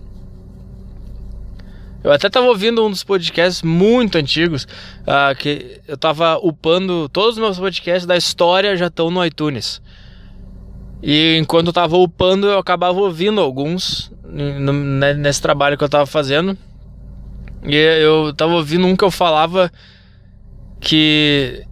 Eu 2.03 2.11
até 2.11 2.29
tava 2.29 2.47
ouvindo 2.47 2.85
um 2.85 2.89
dos 2.89 3.03
podcasts 3.03 3.61
muito 3.63 4.17
antigos, 4.17 4.65
uh, 5.01 5.35
que 5.37 5.81
eu 5.87 5.97
tava 5.97 6.37
upando 6.37 7.09
todos 7.09 7.35
os 7.35 7.39
meus 7.39 7.59
podcasts 7.59 8.05
da 8.05 8.17
história 8.17 8.75
já 8.75 8.87
estão 8.87 9.09
no 9.09 9.23
iTunes. 9.23 9.81
E 11.01 11.37
enquanto 11.37 11.67
eu 11.67 11.73
tava 11.73 11.97
upando, 11.97 12.47
eu 12.47 12.59
acabava 12.59 12.99
ouvindo 12.99 13.41
alguns 13.41 14.11
no, 14.23 14.71
nesse 15.15 15.41
trabalho 15.41 15.77
que 15.77 15.83
eu 15.83 15.89
tava 15.89 16.05
fazendo. 16.05 16.57
E 17.63 17.75
eu 17.75 18.33
tava 18.33 18.53
ouvindo 18.53 18.85
um 18.85 18.95
que 18.95 19.03
eu 19.03 19.11
falava 19.11 19.71
que 20.79 21.63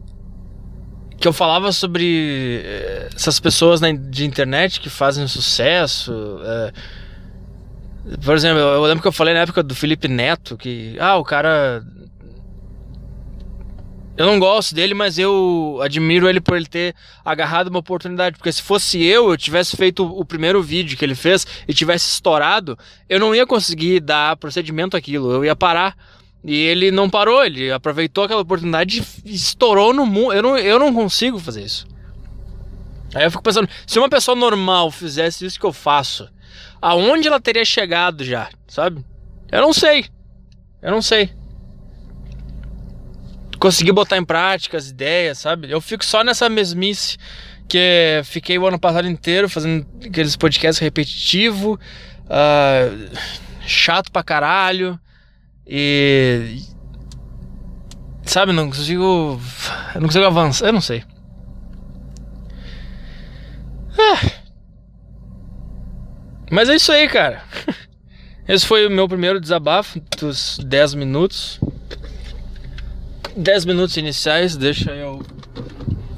que 1.20 1.28
eu 1.28 1.34
falava 1.34 1.74
sobre 1.74 2.62
eh, 2.64 3.10
essas 3.14 3.42
pessoas 3.42 3.82
de 4.10 4.26
internet 4.26 4.80
que 4.80 4.90
fazem 4.90 5.28
sucesso. 5.28 6.40
É, 6.42 6.72
por 8.24 8.36
exemplo, 8.36 8.60
eu 8.60 8.84
lembro 8.84 9.02
que 9.02 9.08
eu 9.08 9.12
falei 9.12 9.34
na 9.34 9.42
época 9.42 9.62
do 9.62 9.76
Felipe 9.76 10.08
Neto 10.08 10.58
que 10.58 10.96
ah, 10.98 11.18
o 11.18 11.24
cara 11.24 11.84
eu 14.20 14.26
não 14.26 14.38
gosto 14.38 14.76
dele, 14.76 14.94
mas 14.94 15.18
eu 15.18 15.80
admiro 15.82 16.28
ele 16.28 16.42
por 16.42 16.58
ele 16.58 16.66
ter 16.66 16.94
agarrado 17.24 17.70
uma 17.70 17.80
oportunidade. 17.80 18.36
Porque 18.36 18.52
se 18.52 18.62
fosse 18.62 19.02
eu, 19.02 19.30
eu 19.30 19.38
tivesse 19.38 19.78
feito 19.78 20.06
o 20.06 20.26
primeiro 20.26 20.62
vídeo 20.62 20.98
que 20.98 21.06
ele 21.06 21.16
fez 21.16 21.48
e 21.66 21.74
tivesse 21.74 22.10
estourado, 22.10 22.78
eu 23.08 23.18
não 23.18 23.34
ia 23.34 23.48
conseguir 23.48 24.02
dar 24.02 24.36
procedimento 24.36 24.98
aquilo. 24.98 25.32
Eu 25.32 25.46
ia 25.46 25.56
parar. 25.56 25.96
E 26.44 26.54
ele 26.54 26.92
não 26.92 27.10
parou, 27.10 27.46
ele 27.46 27.72
aproveitou 27.72 28.26
aquela 28.26 28.42
oportunidade 28.42 29.02
e 29.24 29.34
estourou 29.34 29.94
no 29.94 30.06
mundo. 30.06 30.34
Eu 30.34 30.44
não, 30.44 30.58
eu 30.58 30.78
não 30.78 30.94
consigo 30.94 31.40
fazer 31.40 31.64
isso. 31.64 31.88
Aí 33.16 33.24
eu 33.24 33.32
fico 33.32 33.42
pensando, 33.42 33.70
se 33.88 33.98
uma 34.00 34.10
pessoa 34.10 34.36
normal 34.36 34.92
fizesse 34.92 35.46
isso 35.46 35.58
que 35.58 35.66
eu 35.66 35.72
faço, 35.72 36.30
aonde 36.82 37.26
ela 37.26 37.40
teria 37.40 37.64
chegado 37.64 38.22
já, 38.26 38.50
sabe? 38.68 39.02
Eu 39.50 39.62
não 39.62 39.72
sei. 39.72 40.08
Eu 40.82 40.92
não 40.92 41.02
sei. 41.02 41.39
Consegui 43.60 43.92
botar 43.92 44.18
em 44.18 44.24
prática 44.24 44.78
as 44.78 44.90
ideias, 44.90 45.38
sabe? 45.40 45.70
Eu 45.70 45.82
fico 45.82 46.06
só 46.06 46.24
nessa 46.24 46.48
mesmice 46.50 47.18
que 47.68 48.22
fiquei 48.24 48.58
o 48.58 48.66
ano 48.66 48.80
passado 48.80 49.08
inteiro 49.08 49.48
fazendo 49.48 49.86
aqueles 50.04 50.36
podcasts 50.36 50.80
repetitivos, 50.80 51.78
uh, 52.26 53.18
chato 53.66 54.12
pra 54.12 54.24
caralho. 54.24 55.00
E. 55.68 56.62
Sabe, 58.24 58.52
não 58.52 58.68
consigo. 58.68 59.40
Não 59.96 60.02
consigo 60.02 60.26
avançar. 60.26 60.68
Eu 60.68 60.74
não 60.74 60.82
sei. 60.82 61.04
Ah. 63.98 64.32
Mas 66.52 66.70
é 66.70 66.76
isso 66.76 66.92
aí, 66.92 67.08
cara. 67.08 67.44
Esse 68.48 68.66
foi 68.66 68.88
o 68.88 68.90
meu 68.90 69.08
primeiro 69.08 69.40
desabafo 69.40 70.02
dos 70.20 70.58
10 70.58 70.96
minutos. 70.96 71.60
10 73.40 73.64
minutos 73.66 73.96
iniciais, 73.96 74.58
deixa 74.58 74.92
eu. 74.92 75.26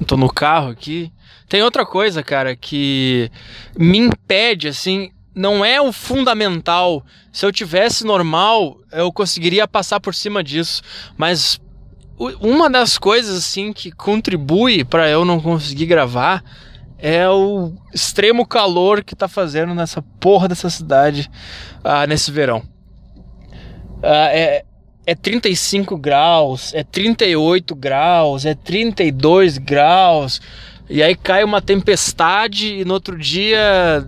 Tô 0.08 0.18
no 0.18 0.28
carro 0.28 0.70
aqui. 0.70 1.14
Tem 1.48 1.62
outra 1.62 1.86
coisa, 1.86 2.24
cara, 2.24 2.56
que 2.56 3.30
me 3.78 4.00
impede, 4.00 4.68
assim, 4.68 5.12
não 5.36 5.64
é 5.64 5.80
o 5.80 5.92
fundamental. 5.92 7.06
Se 7.32 7.46
eu 7.46 7.52
tivesse 7.52 8.04
normal, 8.04 8.80
eu 8.92 9.12
conseguiria 9.12 9.68
passar 9.68 10.00
por 10.00 10.16
cima 10.16 10.44
disso. 10.44 10.82
Mas 11.16 11.62
uma 12.40 12.70
das 12.70 12.98
coisas 12.98 13.38
assim 13.38 13.72
que 13.72 13.92
contribui 13.92 14.84
para 14.84 15.08
eu 15.08 15.24
não 15.24 15.40
conseguir 15.40 15.86
gravar 15.86 16.44
é 16.98 17.30
o 17.30 17.74
extremo 17.94 18.48
calor 18.48 19.04
que 19.04 19.16
tá 19.16 19.28
fazendo 19.28 19.76
nessa 19.76 20.02
porra 20.20 20.48
dessa 20.48 20.70
cidade 20.70 21.30
ah, 21.84 22.08
nesse 22.08 22.32
verão. 22.32 22.64
Ah, 24.04 24.30
é, 24.32 24.66
é 25.12 25.16
35 25.16 25.98
graus, 25.98 26.74
é 26.74 26.86
38 26.86 27.76
graus, 27.76 28.46
é 28.46 28.56
32 28.56 29.58
graus. 29.58 30.40
E 30.90 31.04
aí 31.04 31.16
cai 31.16 31.44
uma 31.44 31.62
tempestade 31.62 32.76
e 32.76 32.86
no 32.86 32.94
outro 32.94 33.18
dia 33.18 34.08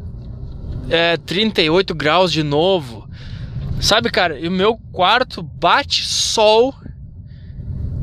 é, 0.90 1.18
38 1.18 1.94
graus 1.94 2.32
de 2.32 2.42
novo. 2.42 3.06
Sabe, 3.82 4.10
cara, 4.10 4.40
e 4.40 4.48
o 4.48 4.52
meu 4.52 4.78
quarto 4.94 5.44
bate 5.44 6.06
sol 6.06 6.74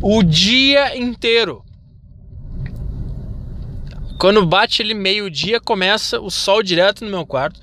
o 0.02 0.22
dia 0.22 0.94
inteiro. 0.94 1.64
Quando 4.18 4.44
bate 4.44 4.82
ele 4.82 4.92
meio-dia, 4.92 5.58
começa 5.58 6.20
o 6.20 6.30
sol 6.30 6.62
direto 6.62 7.02
no 7.02 7.10
meu 7.10 7.24
quarto. 7.24 7.58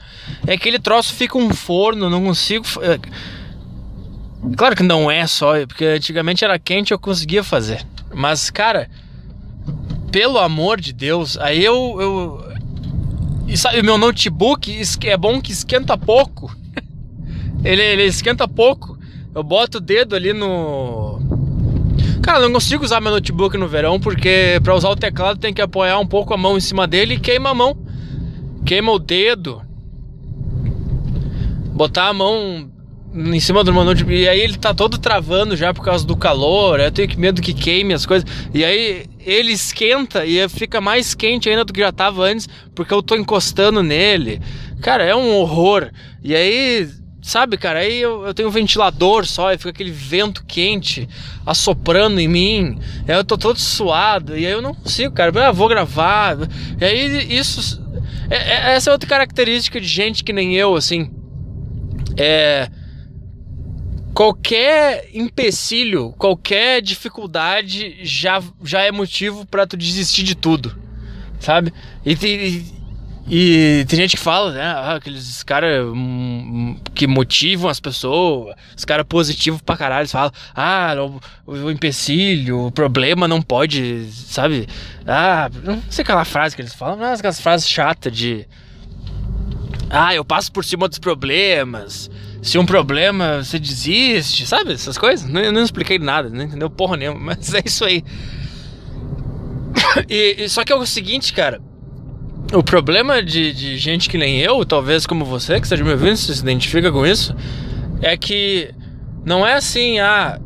É 0.47 0.53
aquele 0.53 0.79
troço 0.79 1.13
fica 1.13 1.37
um 1.37 1.53
forno, 1.53 2.09
não 2.09 2.23
consigo. 2.23 2.65
Claro 4.55 4.75
que 4.75 4.83
não 4.83 5.09
é 5.09 5.25
só, 5.25 5.65
porque 5.65 5.85
antigamente 5.85 6.43
era 6.43 6.59
quente 6.59 6.91
eu 6.91 6.99
conseguia 6.99 7.43
fazer. 7.43 7.85
Mas, 8.13 8.49
cara, 8.49 8.89
pelo 10.11 10.37
amor 10.37 10.79
de 10.79 10.93
Deus, 10.93 11.37
aí 11.37 11.63
eu, 11.63 11.97
eu 11.99 12.47
e 13.47 13.55
sabe, 13.55 13.79
o 13.79 13.83
meu 13.83 13.97
notebook 13.97 14.81
é 15.03 15.17
bom 15.17 15.41
que 15.41 15.51
esquenta 15.51 15.97
pouco. 15.97 16.53
ele, 17.63 17.81
ele 17.81 18.03
esquenta 18.03 18.47
pouco. 18.47 18.97
Eu 19.33 19.41
boto 19.41 19.77
o 19.77 19.81
dedo 19.81 20.15
ali 20.15 20.33
no. 20.33 21.19
Cara, 22.21 22.41
não 22.41 22.51
consigo 22.51 22.83
usar 22.83 22.99
meu 22.99 23.11
notebook 23.11 23.57
no 23.57 23.69
verão 23.69 23.99
porque 23.99 24.59
para 24.61 24.75
usar 24.75 24.89
o 24.89 24.95
teclado 24.97 25.39
tem 25.39 25.53
que 25.53 25.61
apoiar 25.61 25.97
um 25.97 26.05
pouco 26.05 26.33
a 26.33 26.37
mão 26.37 26.57
em 26.57 26.61
cima 26.61 26.85
dele 26.85 27.13
e 27.13 27.19
queima 27.19 27.51
a 27.51 27.53
mão. 27.53 27.77
Queima 28.65 28.91
o 28.91 28.99
dedo. 28.99 29.61
Botar 31.73 32.09
a 32.09 32.13
mão 32.13 32.69
em 33.17 33.39
cima 33.39 33.63
do 33.63 33.73
meu 33.73 33.83
notebook. 33.83 34.15
E 34.15 34.29
aí 34.29 34.39
ele 34.39 34.57
tá 34.57 34.73
todo 34.73 34.97
travando 34.97 35.55
já 35.55 35.73
por 35.73 35.83
causa 35.83 36.05
do 36.05 36.15
calor. 36.15 36.79
Eu 36.79 36.91
tenho 36.91 37.09
medo 37.17 37.41
que 37.41 37.53
queime 37.53 37.93
as 37.93 38.05
coisas. 38.05 38.29
E 38.53 38.63
aí 38.63 39.05
ele 39.19 39.51
esquenta 39.51 40.25
e 40.25 40.47
fica 40.47 40.79
mais 40.79 41.15
quente 41.15 41.49
ainda 41.49 41.65
do 41.65 41.73
que 41.73 41.79
já 41.79 41.91
tava 41.91 42.23
antes, 42.23 42.47
porque 42.75 42.93
eu 42.93 43.01
tô 43.01 43.15
encostando 43.15 43.81
nele. 43.81 44.39
Cara, 44.81 45.03
é 45.03 45.15
um 45.15 45.35
horror. 45.35 45.89
E 46.23 46.35
aí, 46.35 46.87
sabe, 47.21 47.57
cara, 47.57 47.79
aí 47.79 47.99
eu, 47.99 48.25
eu 48.25 48.33
tenho 48.33 48.49
um 48.49 48.51
ventilador 48.51 49.25
só 49.25 49.51
e 49.51 49.57
fica 49.57 49.71
aquele 49.71 49.91
vento 49.91 50.45
quente 50.45 51.09
assoprando 51.45 52.19
em 52.19 52.27
mim. 52.27 52.79
Aí 53.07 53.15
eu 53.15 53.23
tô 53.23 53.37
todo 53.37 53.57
suado. 53.57 54.37
E 54.37 54.45
aí 54.45 54.51
eu 54.51 54.61
não 54.61 54.75
consigo, 54.75 55.13
cara. 55.13 55.31
Eu 55.33 55.43
ah, 55.43 55.51
vou 55.51 55.67
gravar. 55.67 56.37
E 56.79 56.85
aí 56.85 57.35
isso. 57.35 57.85
É, 58.29 58.35
é, 58.35 58.75
essa 58.75 58.89
é 58.89 58.93
outra 58.93 59.09
característica 59.09 59.81
de 59.81 59.87
gente 59.87 60.23
que 60.23 60.31
nem 60.31 60.55
eu, 60.55 60.75
assim. 60.75 61.11
É 62.15 62.69
qualquer 64.17 65.07
empecilho, 65.13 66.11
qualquer 66.17 66.81
dificuldade 66.81 67.99
já, 68.01 68.41
já 68.63 68.81
é 68.81 68.91
motivo 68.91 69.45
para 69.45 69.67
tu 69.67 69.77
desistir 69.77 70.23
de 70.23 70.33
tudo, 70.33 70.75
sabe? 71.39 71.71
E, 72.03 72.13
e, 72.23 72.65
e 73.29 73.85
tem 73.85 73.99
gente 73.99 74.17
que 74.17 74.23
fala, 74.23 74.53
né? 74.53 74.63
Ah, 74.63 74.95
aqueles 74.95 75.43
caras 75.43 75.85
hum, 75.85 76.79
que 76.95 77.05
motivam 77.05 77.69
as 77.69 77.79
pessoas, 77.79 78.55
os 78.75 78.83
caras 78.83 79.05
positivos 79.07 79.61
pra 79.61 79.77
caralho, 79.77 80.09
falam, 80.09 80.31
ah, 80.55 80.95
o, 81.45 81.51
o 81.51 81.69
empecilho, 81.69 82.65
o 82.65 82.71
problema 82.71 83.27
não 83.27 83.39
pode, 83.39 84.09
sabe? 84.11 84.67
Ah, 85.05 85.47
não 85.63 85.79
sei 85.91 86.01
aquela 86.01 86.25
frase 86.25 86.55
que 86.55 86.63
eles 86.63 86.73
falam, 86.73 86.97
mas 86.97 87.19
aquelas 87.19 87.39
frases 87.39 87.69
chatas 87.69 88.11
de. 88.11 88.47
Ah, 89.91 90.15
eu 90.15 90.25
passo 90.25 90.51
por 90.51 90.65
cima 90.65 90.89
dos 90.89 90.97
problemas 90.97 92.09
se 92.41 92.57
um 92.57 92.65
problema 92.65 93.43
você 93.43 93.59
desiste, 93.59 94.45
sabe? 94.45 94.73
Essas 94.73 94.97
coisas. 94.97 95.27
Não, 95.27 95.41
eu 95.41 95.51
não 95.51 95.63
expliquei 95.63 95.99
nada, 95.99 96.29
não 96.29 96.43
entendeu 96.43 96.69
porra 96.69 96.97
nenhuma, 96.97 97.19
mas 97.19 97.53
é 97.53 97.61
isso 97.65 97.85
aí. 97.85 98.03
E, 100.09 100.43
e, 100.43 100.49
só 100.49 100.63
que 100.63 100.71
é 100.71 100.75
o 100.75 100.85
seguinte, 100.85 101.33
cara. 101.33 101.61
O 102.53 102.63
problema 102.63 103.21
de, 103.21 103.51
de 103.51 103.77
gente 103.77 104.09
que 104.09 104.17
nem 104.17 104.39
eu, 104.39 104.63
talvez 104.63 105.05
como 105.05 105.25
você, 105.25 105.59
que 105.59 105.65
esteja 105.65 105.83
me 105.83 105.91
ouvindo, 105.91 106.15
se 106.15 106.39
identifica 106.39 106.91
com 106.91 107.05
isso, 107.05 107.35
é 108.01 108.15
que 108.15 108.73
não 109.25 109.45
é 109.45 109.55
assim, 109.55 109.99
ah, 109.99 110.39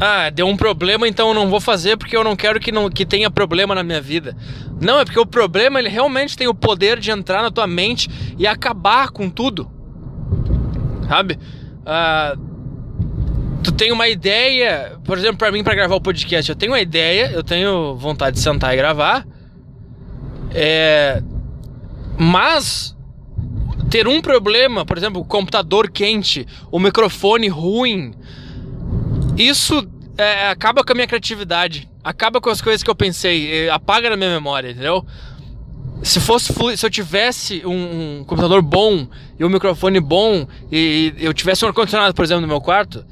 ah, 0.00 0.30
deu 0.30 0.46
um 0.46 0.56
problema, 0.56 1.08
então 1.08 1.28
eu 1.28 1.34
não 1.34 1.48
vou 1.48 1.60
fazer 1.60 1.96
porque 1.96 2.16
eu 2.16 2.22
não 2.22 2.36
quero 2.36 2.60
que, 2.60 2.70
não, 2.70 2.90
que 2.90 3.06
tenha 3.06 3.30
problema 3.30 3.74
na 3.74 3.82
minha 3.82 4.00
vida. 4.00 4.36
Não, 4.80 5.00
é 5.00 5.04
porque 5.04 5.18
o 5.18 5.26
problema 5.26 5.78
ele 5.78 5.88
realmente 5.88 6.36
tem 6.36 6.46
o 6.46 6.54
poder 6.54 7.00
de 7.00 7.10
entrar 7.10 7.42
na 7.42 7.50
tua 7.50 7.66
mente 7.66 8.08
e 8.38 8.46
acabar 8.46 9.10
com 9.10 9.30
tudo 9.30 9.71
sabe? 11.12 11.38
Uh, 11.82 13.60
tu 13.62 13.70
tem 13.70 13.92
uma 13.92 14.08
ideia, 14.08 14.98
por 15.04 15.18
exemplo, 15.18 15.36
para 15.36 15.52
mim 15.52 15.62
para 15.62 15.74
gravar 15.74 15.94
o 15.94 16.00
podcast, 16.00 16.48
eu 16.48 16.56
tenho 16.56 16.72
uma 16.72 16.80
ideia, 16.80 17.30
eu 17.32 17.44
tenho 17.44 17.94
vontade 17.96 18.36
de 18.36 18.42
sentar 18.42 18.72
e 18.72 18.76
gravar, 18.78 19.26
é, 20.54 21.22
mas 22.18 22.96
ter 23.90 24.08
um 24.08 24.22
problema, 24.22 24.86
por 24.86 24.96
exemplo, 24.96 25.20
o 25.20 25.24
computador 25.24 25.90
quente, 25.90 26.46
o 26.70 26.78
microfone 26.78 27.48
ruim, 27.48 28.14
isso 29.36 29.86
é, 30.16 30.48
acaba 30.48 30.82
com 30.82 30.92
a 30.92 30.94
minha 30.94 31.06
criatividade, 31.06 31.90
acaba 32.02 32.40
com 32.40 32.48
as 32.48 32.62
coisas 32.62 32.82
que 32.82 32.88
eu 32.88 32.94
pensei, 32.94 33.68
apaga 33.68 34.08
na 34.08 34.16
minha 34.16 34.30
memória, 34.30 34.70
entendeu? 34.70 35.04
Se 36.02 36.18
fosse 36.20 36.52
se 36.76 36.84
eu 36.84 36.90
tivesse 36.90 37.64
um, 37.64 38.20
um, 38.20 38.24
computador 38.24 38.60
bom 38.60 39.06
e 39.38 39.44
um 39.44 39.48
microfone 39.48 40.00
bom 40.00 40.46
e 40.70 41.14
eu 41.18 41.32
tivesse 41.32 41.64
um 41.64 41.68
ar 41.68 41.74
condicionado, 41.74 42.14
por 42.14 42.24
exemplo, 42.24 42.40
no 42.40 42.48
meu 42.48 42.60
quarto, 42.60 43.04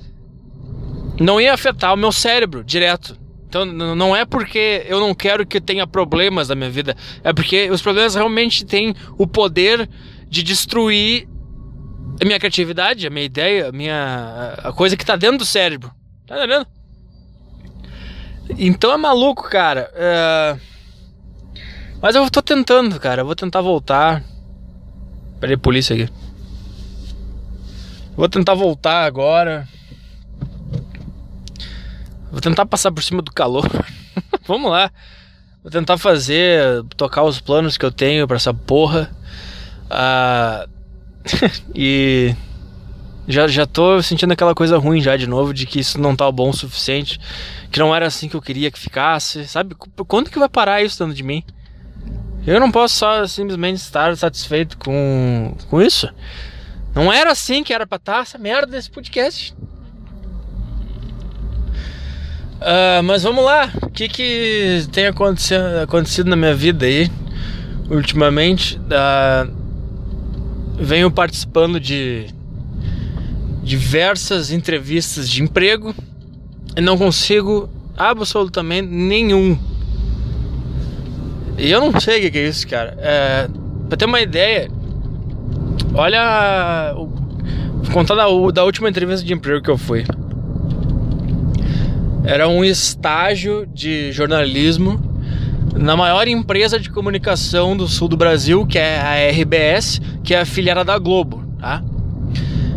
não 1.21 1.41
ia 1.41 1.55
afetar 1.55 1.95
o 1.95 1.97
meu 1.97 2.11
cérebro 2.11 2.65
direto. 2.65 3.19
Então 3.49 3.65
não 3.65 4.15
é 4.15 4.25
porque 4.25 4.85
eu 4.87 5.01
não 5.01 5.13
quero 5.15 5.45
que 5.45 5.61
tenha 5.61 5.87
problemas 5.87 6.49
na 6.49 6.55
minha 6.55 6.71
vida, 6.71 6.97
é 7.25 7.33
porque 7.33 7.69
os 7.71 7.83
problemas 7.83 8.15
realmente 8.15 8.65
têm 8.65 8.95
o 9.19 9.27
poder 9.27 9.89
de 10.29 10.43
destruir 10.43 11.29
a 12.21 12.25
minha 12.25 12.39
criatividade, 12.39 13.07
a 13.07 13.11
minha 13.11 13.25
ideia, 13.25 13.69
a 13.69 13.73
minha 13.73 14.55
a 14.63 14.73
coisa 14.73 14.97
que 14.97 15.03
está 15.03 15.17
dentro 15.17 15.39
do 15.39 15.45
cérebro. 15.45 15.91
Tá 16.27 16.37
entendendo? 16.37 16.67
Então 18.59 18.93
é 18.93 18.97
maluco, 18.97 19.49
cara. 19.49 19.91
Uh... 19.95 20.71
Mas 22.03 22.15
eu 22.15 22.31
tô 22.31 22.41
tentando, 22.41 22.99
cara. 22.99 23.23
Eu 23.23 23.27
vou 23.27 23.35
tentar 23.35 23.61
voltar. 23.61 24.23
Peraí, 25.39 25.57
polícia 25.57 25.95
aqui. 25.95 26.13
Vou 28.17 28.29
tentar 28.29 28.55
voltar 28.55 29.05
agora. 29.05 29.69
Vou 32.31 32.41
tentar 32.41 32.67
passar 32.67 32.93
por 32.93 33.03
cima 33.03 33.23
do 33.23 33.33
calor. 33.33 33.69
Vamos 34.47 34.71
lá. 34.71 34.91
Vou 35.63 35.71
tentar 35.71 35.99
fazer, 35.99 36.83
tocar 36.97 37.23
os 37.23 37.41
planos 37.41 37.77
que 37.77 37.85
eu 37.85 37.93
tenho 37.93 38.27
para 38.27 38.37
essa 38.37 38.55
porra. 38.55 39.11
Uh, 39.91 40.71
e 41.75 42.35
Já, 43.29 43.47
já 43.47 43.67
tô 43.67 44.03
sentindo 44.03 44.33
aquela 44.33 44.55
coisa 44.55 44.79
ruim 44.79 45.01
já 45.01 45.17
de 45.17 45.27
novo, 45.27 45.53
de 45.53 45.67
que 45.67 45.79
isso 45.79 46.01
não 46.01 46.17
tá 46.17 46.31
bom 46.33 46.51
o 46.51 46.53
suficiente, 46.53 47.21
que 47.71 47.79
não 47.79 47.95
era 47.95 48.07
assim 48.07 48.29
que 48.29 48.35
eu 48.35 48.43
queria 48.43 48.71
que 48.71 48.79
ficasse, 48.79 49.47
sabe? 49.47 49.77
Quando 50.09 50.31
que 50.31 50.39
vai 50.39 50.49
parar 50.49 50.83
isso 50.83 50.99
dentro 50.99 51.15
de 51.15 51.23
mim? 51.23 51.45
Eu 52.47 52.59
não 52.59 52.71
posso 52.71 52.97
só 52.97 53.27
simplesmente 53.27 53.77
estar 53.77 54.17
satisfeito 54.17 54.79
com, 54.79 55.55
com 55.69 55.81
isso. 55.81 56.09
Não 56.95 57.13
era 57.13 57.31
assim 57.33 57.63
que 57.63 57.73
era 57.73 57.87
pra 57.87 57.97
estar 57.97 58.23
essa 58.23 58.39
merda 58.39 58.73
desse 58.73 58.91
podcast. 58.91 59.55
Uh, 62.61 63.03
mas 63.05 63.23
vamos 63.23 63.43
lá, 63.43 63.73
o 63.83 63.89
que, 63.89 64.07
que 64.07 64.87
tem 64.93 65.07
acontecido, 65.07 65.79
acontecido 65.83 66.29
na 66.29 66.37
minha 66.37 66.55
vida 66.55 66.85
aí 66.85 67.11
ultimamente? 67.89 68.77
Uh, 68.79 69.61
venho 70.79 71.11
participando 71.11 71.81
de 71.81 72.27
diversas 73.63 74.51
entrevistas 74.51 75.29
de 75.29 75.43
emprego 75.43 75.95
e 76.77 76.81
não 76.81 76.99
consigo 76.99 77.69
absolutamente 77.97 78.89
nenhum. 78.89 79.59
E 81.61 81.71
eu 81.71 81.79
não 81.79 82.01
sei 82.01 82.27
o 82.27 82.33
que 82.33 82.39
é 82.39 82.49
isso, 82.49 82.67
cara. 82.67 82.97
É, 82.99 83.47
pra 83.87 83.97
ter 83.97 84.07
uma 84.07 84.21
ideia, 84.21 84.71
olha. 85.95 86.95
Vou 86.95 87.93
contar 87.93 88.15
da, 88.15 88.25
da 88.53 88.65
última 88.65 88.89
entrevista 88.89 89.25
de 89.25 89.35
emprego 89.35 89.63
que 89.63 89.71
eu 89.71 89.77
fui. 89.77 90.07
Era 92.25 92.49
um 92.49 92.65
estágio 92.65 93.67
de 93.67 94.11
jornalismo 94.11 94.99
na 95.77 95.97
maior 95.97 96.27
empresa 96.29 96.79
de 96.79 96.89
comunicação 96.89 97.77
do 97.77 97.87
sul 97.87 98.09
do 98.09 98.17
Brasil, 98.17 98.67
que 98.67 98.79
é 98.79 98.99
a 98.99 99.31
RBS, 99.31 100.01
que 100.25 100.35
é 100.35 100.41
a 100.41 100.47
filiada 100.47 100.83
da 100.83 100.99
Globo, 100.99 101.45
tá? 101.59 101.83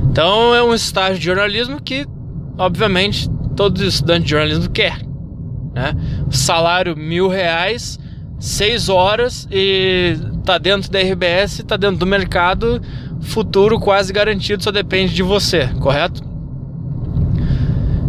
Então 0.10 0.54
é 0.54 0.62
um 0.62 0.74
estágio 0.74 1.20
de 1.20 1.26
jornalismo 1.26 1.82
que, 1.82 2.06
obviamente, 2.58 3.30
todo 3.56 3.82
estudante 3.84 4.26
de 4.26 4.32
jornalismo 4.32 4.70
quer, 4.70 5.00
né? 5.74 5.96
Salário 6.32 6.98
mil 6.98 7.28
reais, 7.28 8.00
seis 8.44 8.90
horas 8.90 9.48
e 9.50 10.18
tá 10.44 10.58
dentro 10.58 10.92
da 10.92 11.00
RBS, 11.00 11.64
tá 11.66 11.78
dentro 11.78 11.96
do 11.96 12.06
mercado, 12.06 12.82
futuro 13.22 13.80
quase 13.80 14.12
garantido, 14.12 14.62
só 14.62 14.70
depende 14.70 15.14
de 15.14 15.24
você, 15.24 15.70
correto? 15.80 16.22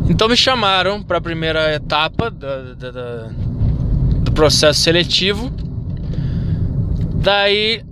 Então 0.08 0.28
me 0.28 0.36
chamaram 0.36 1.00
para 1.04 1.18
a 1.18 1.20
primeira 1.20 1.72
etapa 1.72 2.32
da, 2.32 2.74
da, 2.74 3.28
do 4.24 4.32
processo 4.32 4.80
seletivo. 4.80 5.52
Daí 7.22 7.84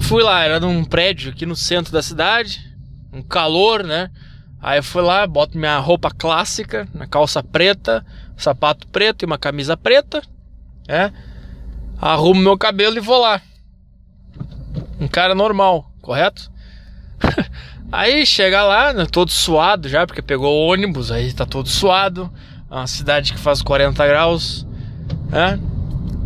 fui 0.00 0.22
lá, 0.22 0.44
era 0.44 0.60
num 0.60 0.84
prédio 0.84 1.32
aqui 1.32 1.46
no 1.46 1.56
centro 1.56 1.90
da 1.90 2.02
cidade, 2.02 2.60
um 3.10 3.22
calor, 3.22 3.82
né? 3.82 4.10
Aí 4.60 4.78
eu 4.78 4.82
fui 4.82 5.00
lá, 5.00 5.26
boto 5.26 5.56
minha 5.56 5.78
roupa 5.78 6.10
clássica, 6.10 6.86
na 6.92 7.06
calça 7.06 7.42
preta, 7.42 8.04
sapato 8.36 8.86
preto 8.88 9.22
e 9.22 9.26
uma 9.26 9.38
camisa 9.38 9.74
preta, 9.74 10.22
é? 10.88 11.10
Arrumo 12.00 12.40
meu 12.40 12.58
cabelo 12.58 12.96
e 12.96 13.00
vou 13.00 13.20
lá. 13.20 13.40
Um 15.00 15.08
cara 15.08 15.34
normal, 15.34 15.90
correto? 16.00 16.50
Aí 17.90 18.26
chega 18.26 18.64
lá, 18.64 18.92
né, 18.92 19.06
todo 19.06 19.30
suado 19.30 19.88
já, 19.88 20.06
porque 20.06 20.20
pegou 20.20 20.66
ônibus, 20.66 21.12
aí 21.12 21.32
tá 21.32 21.46
todo 21.46 21.68
suado. 21.68 22.28
É 22.68 22.74
uma 22.74 22.88
cidade 22.88 23.32
que 23.32 23.38
faz 23.38 23.62
40 23.62 24.04
graus, 24.04 24.66
né? 25.30 25.60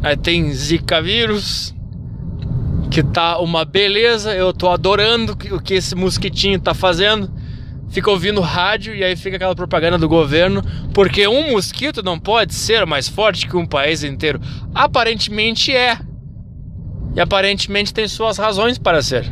Aí 0.03 0.17
tem 0.17 0.51
Zika 0.51 1.03
vírus, 1.03 1.75
que 2.91 3.03
tá 3.03 3.39
uma 3.39 3.67
beleza. 3.67 4.35
Eu 4.35 4.55
tô 4.55 4.71
adorando 4.71 5.37
o 5.53 5.61
que 5.61 5.75
esse 5.75 5.95
mosquitinho 5.95 6.59
tá 6.59 6.73
fazendo. 6.73 7.31
Fica 7.91 8.11
ouvindo 8.11 8.41
rádio 8.41 8.95
e 8.95 9.03
aí 9.03 9.17
fica 9.17 9.37
aquela 9.37 9.55
propaganda 9.55 9.97
do 9.97 10.09
governo, 10.09 10.63
porque 10.93 11.27
um 11.27 11.53
mosquito 11.53 12.03
não 12.03 12.19
pode 12.19 12.55
ser 12.55 12.85
mais 12.85 13.09
forte 13.09 13.47
que 13.47 13.57
um 13.57 13.67
país 13.67 14.03
inteiro. 14.03 14.41
Aparentemente 14.75 15.75
é. 15.75 15.99
E 17.15 17.21
aparentemente 17.21 17.95
tem 17.95 18.07
suas 18.07 18.37
razões 18.37 18.77
para 18.79 19.03
ser. 19.03 19.25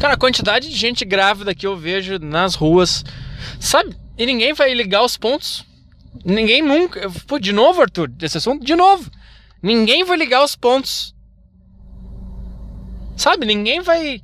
Cara, 0.00 0.14
a 0.14 0.18
quantidade 0.18 0.68
de 0.68 0.76
gente 0.76 1.04
grávida 1.04 1.54
que 1.54 1.66
eu 1.66 1.76
vejo 1.76 2.18
nas 2.18 2.54
ruas, 2.54 3.04
sabe? 3.60 3.96
E 4.16 4.24
ninguém 4.24 4.52
vai 4.54 4.72
ligar 4.72 5.04
os 5.04 5.16
pontos. 5.16 5.64
Ninguém 6.24 6.62
nunca. 6.62 7.10
Pô, 7.26 7.38
de 7.38 7.52
novo, 7.52 7.82
Arthur, 7.82 8.08
desse 8.08 8.38
assunto, 8.38 8.64
de 8.64 8.74
novo. 8.74 9.10
Ninguém 9.62 10.04
vai 10.04 10.16
ligar 10.16 10.44
os 10.44 10.56
pontos. 10.56 11.14
Sabe? 13.16 13.46
Ninguém 13.46 13.80
vai 13.80 14.20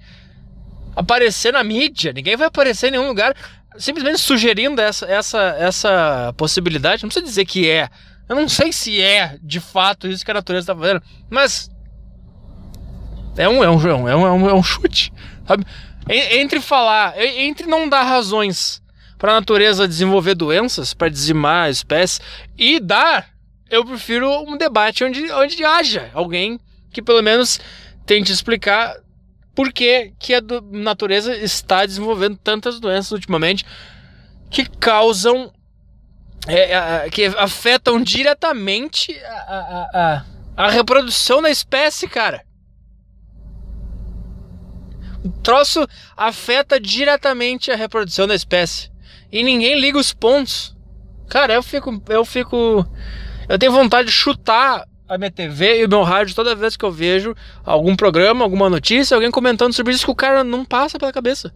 aparecer 0.95 1.53
na 1.53 1.63
mídia, 1.63 2.13
ninguém 2.13 2.37
vai 2.37 2.47
aparecer 2.47 2.89
em 2.89 2.93
nenhum 2.93 3.09
lugar 3.09 3.35
simplesmente 3.79 4.19
sugerindo 4.19 4.81
essa, 4.81 5.07
essa, 5.07 5.57
essa 5.59 6.35
possibilidade. 6.37 7.03
Não 7.03 7.09
precisa 7.09 7.27
dizer 7.27 7.45
que 7.45 7.69
é. 7.69 7.89
Eu 8.29 8.37
não 8.37 8.49
sei 8.49 8.73
se 8.73 9.01
é 9.01 9.39
de 9.43 9.61
fato 9.61 10.07
isso 10.07 10.25
que 10.25 10.31
a 10.31 10.35
natureza 10.35 10.65
está 10.65 10.77
fazendo, 10.77 11.03
mas 11.29 11.71
é 13.37 13.49
um, 13.49 13.63
é 13.65 13.71
um, 13.71 13.89
é 13.89 13.95
um, 13.95 14.09
é 14.09 14.17
um, 14.17 14.49
é 14.51 14.55
um 14.55 14.63
chute. 14.63 15.13
Sabe? 15.47 15.65
Entre 16.09 16.61
falar, 16.61 17.15
entre 17.21 17.67
não 17.67 17.89
dar 17.89 18.03
razões 18.03 18.83
para 19.19 19.33
a 19.33 19.35
natureza 19.35 19.87
desenvolver 19.87 20.35
doenças, 20.35 20.95
para 20.95 21.09
dizimar 21.09 21.67
a 21.67 21.71
espécie, 21.71 22.21
e 22.57 22.81
dar, 22.81 23.29
eu 23.69 23.85
prefiro 23.85 24.31
um 24.45 24.57
debate 24.57 25.05
onde, 25.05 25.31
onde 25.33 25.65
haja 25.65 26.11
alguém 26.15 26.59
que 26.91 27.03
pelo 27.03 27.23
menos 27.23 27.61
tente 28.07 28.33
explicar 28.33 28.97
por 29.61 29.75
que, 29.75 30.15
que 30.19 30.33
a 30.33 30.41
natureza 30.73 31.37
está 31.37 31.85
desenvolvendo 31.85 32.39
tantas 32.39 32.81
doenças 32.81 33.13
ultimamente 33.13 33.67
que 34.49 34.65
causam, 34.65 35.53
é, 36.47 36.73
é, 36.73 37.11
que 37.11 37.27
afetam 37.27 38.03
diretamente 38.03 39.15
a, 39.23 39.35
a, 39.35 40.25
a, 40.57 40.65
a 40.65 40.71
reprodução 40.71 41.43
da 41.43 41.51
espécie, 41.51 42.09
cara. 42.09 42.43
O 45.23 45.29
troço 45.29 45.87
afeta 46.17 46.81
diretamente 46.81 47.71
a 47.71 47.77
reprodução 47.77 48.27
da 48.27 48.35
espécie. 48.35 48.91
E 49.31 49.43
ninguém 49.43 49.79
liga 49.79 49.99
os 49.99 50.15
pontos. 50.15 50.75
Cara, 51.29 51.53
eu 51.53 51.63
fico. 51.63 52.03
Eu 52.09 52.25
fico. 52.25 52.87
Eu 53.47 53.59
tenho 53.59 53.73
vontade 53.73 54.07
de 54.07 54.15
chutar 54.15 54.87
a 55.11 55.19
minha 55.19 55.31
TV 55.31 55.81
e 55.81 55.85
o 55.85 55.89
meu 55.89 56.03
rádio 56.03 56.35
toda 56.35 56.55
vez 56.55 56.77
que 56.77 56.85
eu 56.85 56.93
vejo 56.93 57.35
algum 57.65 57.97
programa, 57.97 58.45
alguma 58.45 58.71
notícia, 58.71 59.15
alguém 59.15 59.31
comentando 59.31 59.73
sobre 59.73 59.93
isso 59.93 60.05
que 60.05 60.11
o 60.11 60.15
cara 60.15 60.45
não 60.45 60.65
passa 60.65 60.99
pela 60.99 61.13
cabeça. 61.13 61.53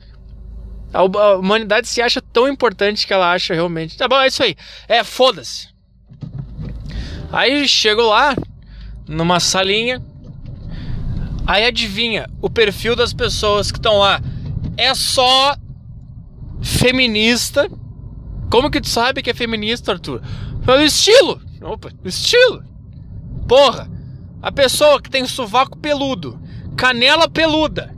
A, 0.93 1.03
humanidade 1.37 1.88
se 1.88 2.03
acha 2.03 2.21
tão 2.21 2.49
importante 2.49 3.07
que 3.07 3.12
ela 3.12 3.33
acha 3.33 3.55
realmente. 3.55 3.97
Tá 3.97 4.09
bom, 4.09 4.21
é 4.21 4.27
isso 4.27 4.43
aí. 4.43 4.57
É, 4.88 5.05
foda-se. 5.05 5.69
Aí 7.33 7.67
chego 7.69 8.03
lá, 8.03 8.35
numa 9.09 9.38
salinha, 9.40 10.03
Aí 11.47 11.64
adivinha, 11.67 12.27
o 12.40 12.49
perfil 12.49 12.97
das 12.97 13.12
pessoas 13.12 13.71
que 13.71 13.79
estão 13.79 13.99
lá 13.99 14.21
é 14.79 14.95
só 14.95 15.57
feminista. 16.62 17.69
Como 18.51 18.71
que 18.71 18.81
tu 18.81 18.88
sabe 18.88 19.23
que 19.23 19.31
é 19.31 19.35
feminista, 19.35 19.93
Arthur? 19.93 20.23
Pelo 20.64 20.81
estilo. 20.81 21.40
Opa, 21.61 21.90
estilo. 22.05 22.64
Porra, 23.47 23.91
a 24.43 24.53
pessoa 24.53 25.01
que 25.01 25.11
tem 25.11 25.27
sovaco 25.27 25.79
peludo, 25.79 26.41
canela 26.77 27.29
peluda. 27.29 27.95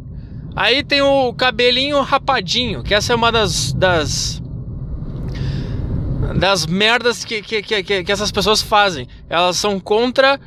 Aí 0.54 0.82
tem 0.82 1.02
o 1.02 1.34
cabelinho 1.34 2.00
rapadinho, 2.02 2.82
que 2.82 2.94
essa 2.94 3.12
é 3.12 3.16
uma 3.16 3.30
das 3.30 3.72
das 3.72 4.42
das 6.38 6.66
merdas 6.66 7.24
que, 7.24 7.40
que, 7.40 7.62
que, 7.62 8.04
que 8.04 8.12
essas 8.12 8.30
pessoas 8.30 8.60
fazem. 8.62 9.08
Elas 9.28 9.56
são 9.56 9.80
contra 9.80 10.38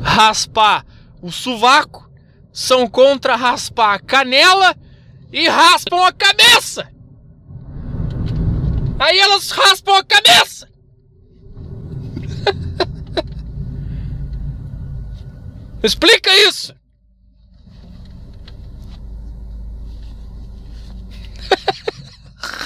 raspar 0.00 0.84
o 1.22 1.30
sovaco, 1.30 2.10
são 2.52 2.86
contra 2.86 3.36
raspar 3.36 3.94
a 3.94 3.98
canela 3.98 4.74
e 5.32 5.48
raspam 5.48 6.04
a 6.04 6.12
cabeça. 6.12 6.88
Aí 8.98 9.18
elas 9.18 9.50
raspam 9.50 9.96
a 9.96 10.04
cabeça. 10.04 10.69
Explica 15.82 16.30
isso. 16.48 16.74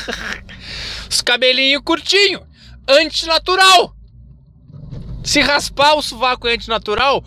Os 1.09 1.21
cabelinhos 1.21 1.83
curtinho, 1.85 2.45
antinatural. 2.89 3.95
Se 5.23 5.41
raspar 5.41 5.95
o 5.95 6.03
sovaco 6.03 6.49
é 6.49 6.55
antinatural, 6.55 7.25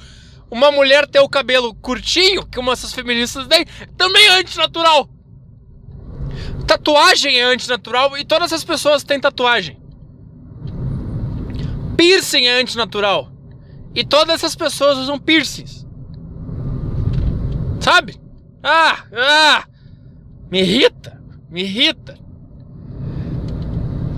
uma 0.51 0.71
mulher 0.71 1.07
ter 1.07 1.19
o 1.19 1.29
cabelo 1.29 1.73
curtinho, 1.75 2.45
que 2.45 2.59
uma 2.59 2.73
dessas 2.73 2.93
feministas 2.93 3.47
têm, 3.47 3.65
também 3.97 4.25
é 4.27 4.39
antinatural. 4.39 5.09
Tatuagem 6.67 7.39
é 7.39 7.43
antinatural 7.43 8.17
e 8.17 8.25
todas 8.25 8.51
as 8.51 8.63
pessoas 8.63 9.03
têm 9.03 9.19
tatuagem. 9.19 9.81
Piercing 11.95 12.45
é 12.45 12.59
antinatural. 12.59 13.31
E 13.95 14.05
todas 14.05 14.35
essas 14.35 14.55
pessoas 14.55 14.97
usam 14.99 15.17
piercings. 15.17 15.76
Sabe? 17.79 18.15
Ah, 18.63 19.03
ah! 19.13 19.63
Me 20.49 20.61
irrita, 20.61 21.21
me 21.49 21.63
irrita. 21.63 22.17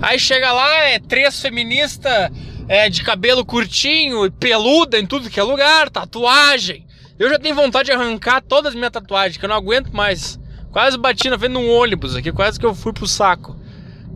Aí 0.02 0.18
chega 0.18 0.52
lá, 0.52 0.84
é 0.84 0.98
três 0.98 1.40
feministas 1.40 2.30
é, 2.68 2.88
de 2.88 3.02
cabelo 3.02 3.44
curtinho 3.44 4.24
e 4.24 4.30
peluda 4.30 4.98
em 4.98 5.06
tudo 5.06 5.28
que 5.28 5.38
é 5.38 5.42
lugar, 5.42 5.90
tatuagem. 5.90 6.86
Eu 7.18 7.28
já 7.28 7.38
tenho 7.38 7.54
vontade 7.54 7.86
de 7.86 7.92
arrancar 7.92 8.40
todas 8.40 8.70
as 8.70 8.74
minhas 8.74 8.92
tatuagens, 8.92 9.36
que 9.36 9.44
eu 9.44 9.48
não 9.48 9.56
aguento 9.56 9.90
mais. 9.90 10.40
Quase 10.72 10.96
bati 10.96 11.28
na 11.28 11.38
frente 11.38 11.52
de 11.52 11.58
um 11.58 11.70
ônibus 11.70 12.16
aqui, 12.16 12.32
quase 12.32 12.58
que 12.58 12.64
eu 12.64 12.74
fui 12.74 12.92
pro 12.92 13.06
saco. 13.06 13.56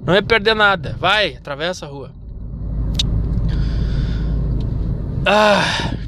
Não 0.07 0.14
ia 0.14 0.22
perder 0.22 0.54
nada. 0.54 0.96
Vai, 0.98 1.35
atravessa 1.35 1.85
a 1.85 1.88
rua. 1.88 2.12
Ah. 5.26 6.04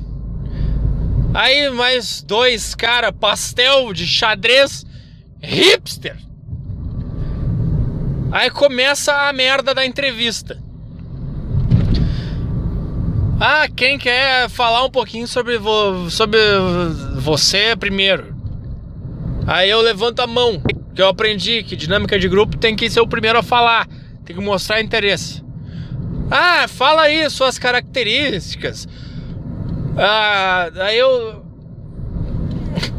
Aí 1.36 1.68
mais 1.68 2.22
dois 2.22 2.74
cara 2.74 3.12
pastel 3.12 3.92
de 3.92 4.06
xadrez 4.06 4.86
hipster. 5.42 6.16
Aí 8.32 8.48
começa 8.48 9.12
a 9.12 9.30
merda 9.34 9.74
da 9.74 9.84
entrevista. 9.84 10.58
Ah, 13.38 13.68
quem 13.68 13.98
quer 13.98 14.48
falar 14.48 14.82
um 14.82 14.90
pouquinho 14.90 15.28
sobre, 15.28 15.58
vo 15.58 16.08
sobre 16.08 16.38
você 17.16 17.76
primeiro? 17.76 18.34
Aí 19.46 19.68
eu 19.68 19.82
levanto 19.82 20.20
a 20.20 20.26
mão, 20.26 20.62
que 20.94 21.02
eu 21.02 21.06
aprendi 21.06 21.62
que 21.62 21.76
dinâmica 21.76 22.18
de 22.18 22.30
grupo 22.30 22.56
tem 22.56 22.74
que 22.74 22.88
ser 22.88 23.00
o 23.00 23.06
primeiro 23.06 23.38
a 23.38 23.42
falar, 23.42 23.86
tem 24.24 24.34
que 24.34 24.42
mostrar 24.42 24.80
interesse. 24.80 25.44
Ah, 26.30 26.66
fala 26.66 27.02
aí 27.02 27.28
suas 27.28 27.58
características. 27.58 28.88
Ah, 29.96 30.70
aí 30.80 30.98
eu. 30.98 31.42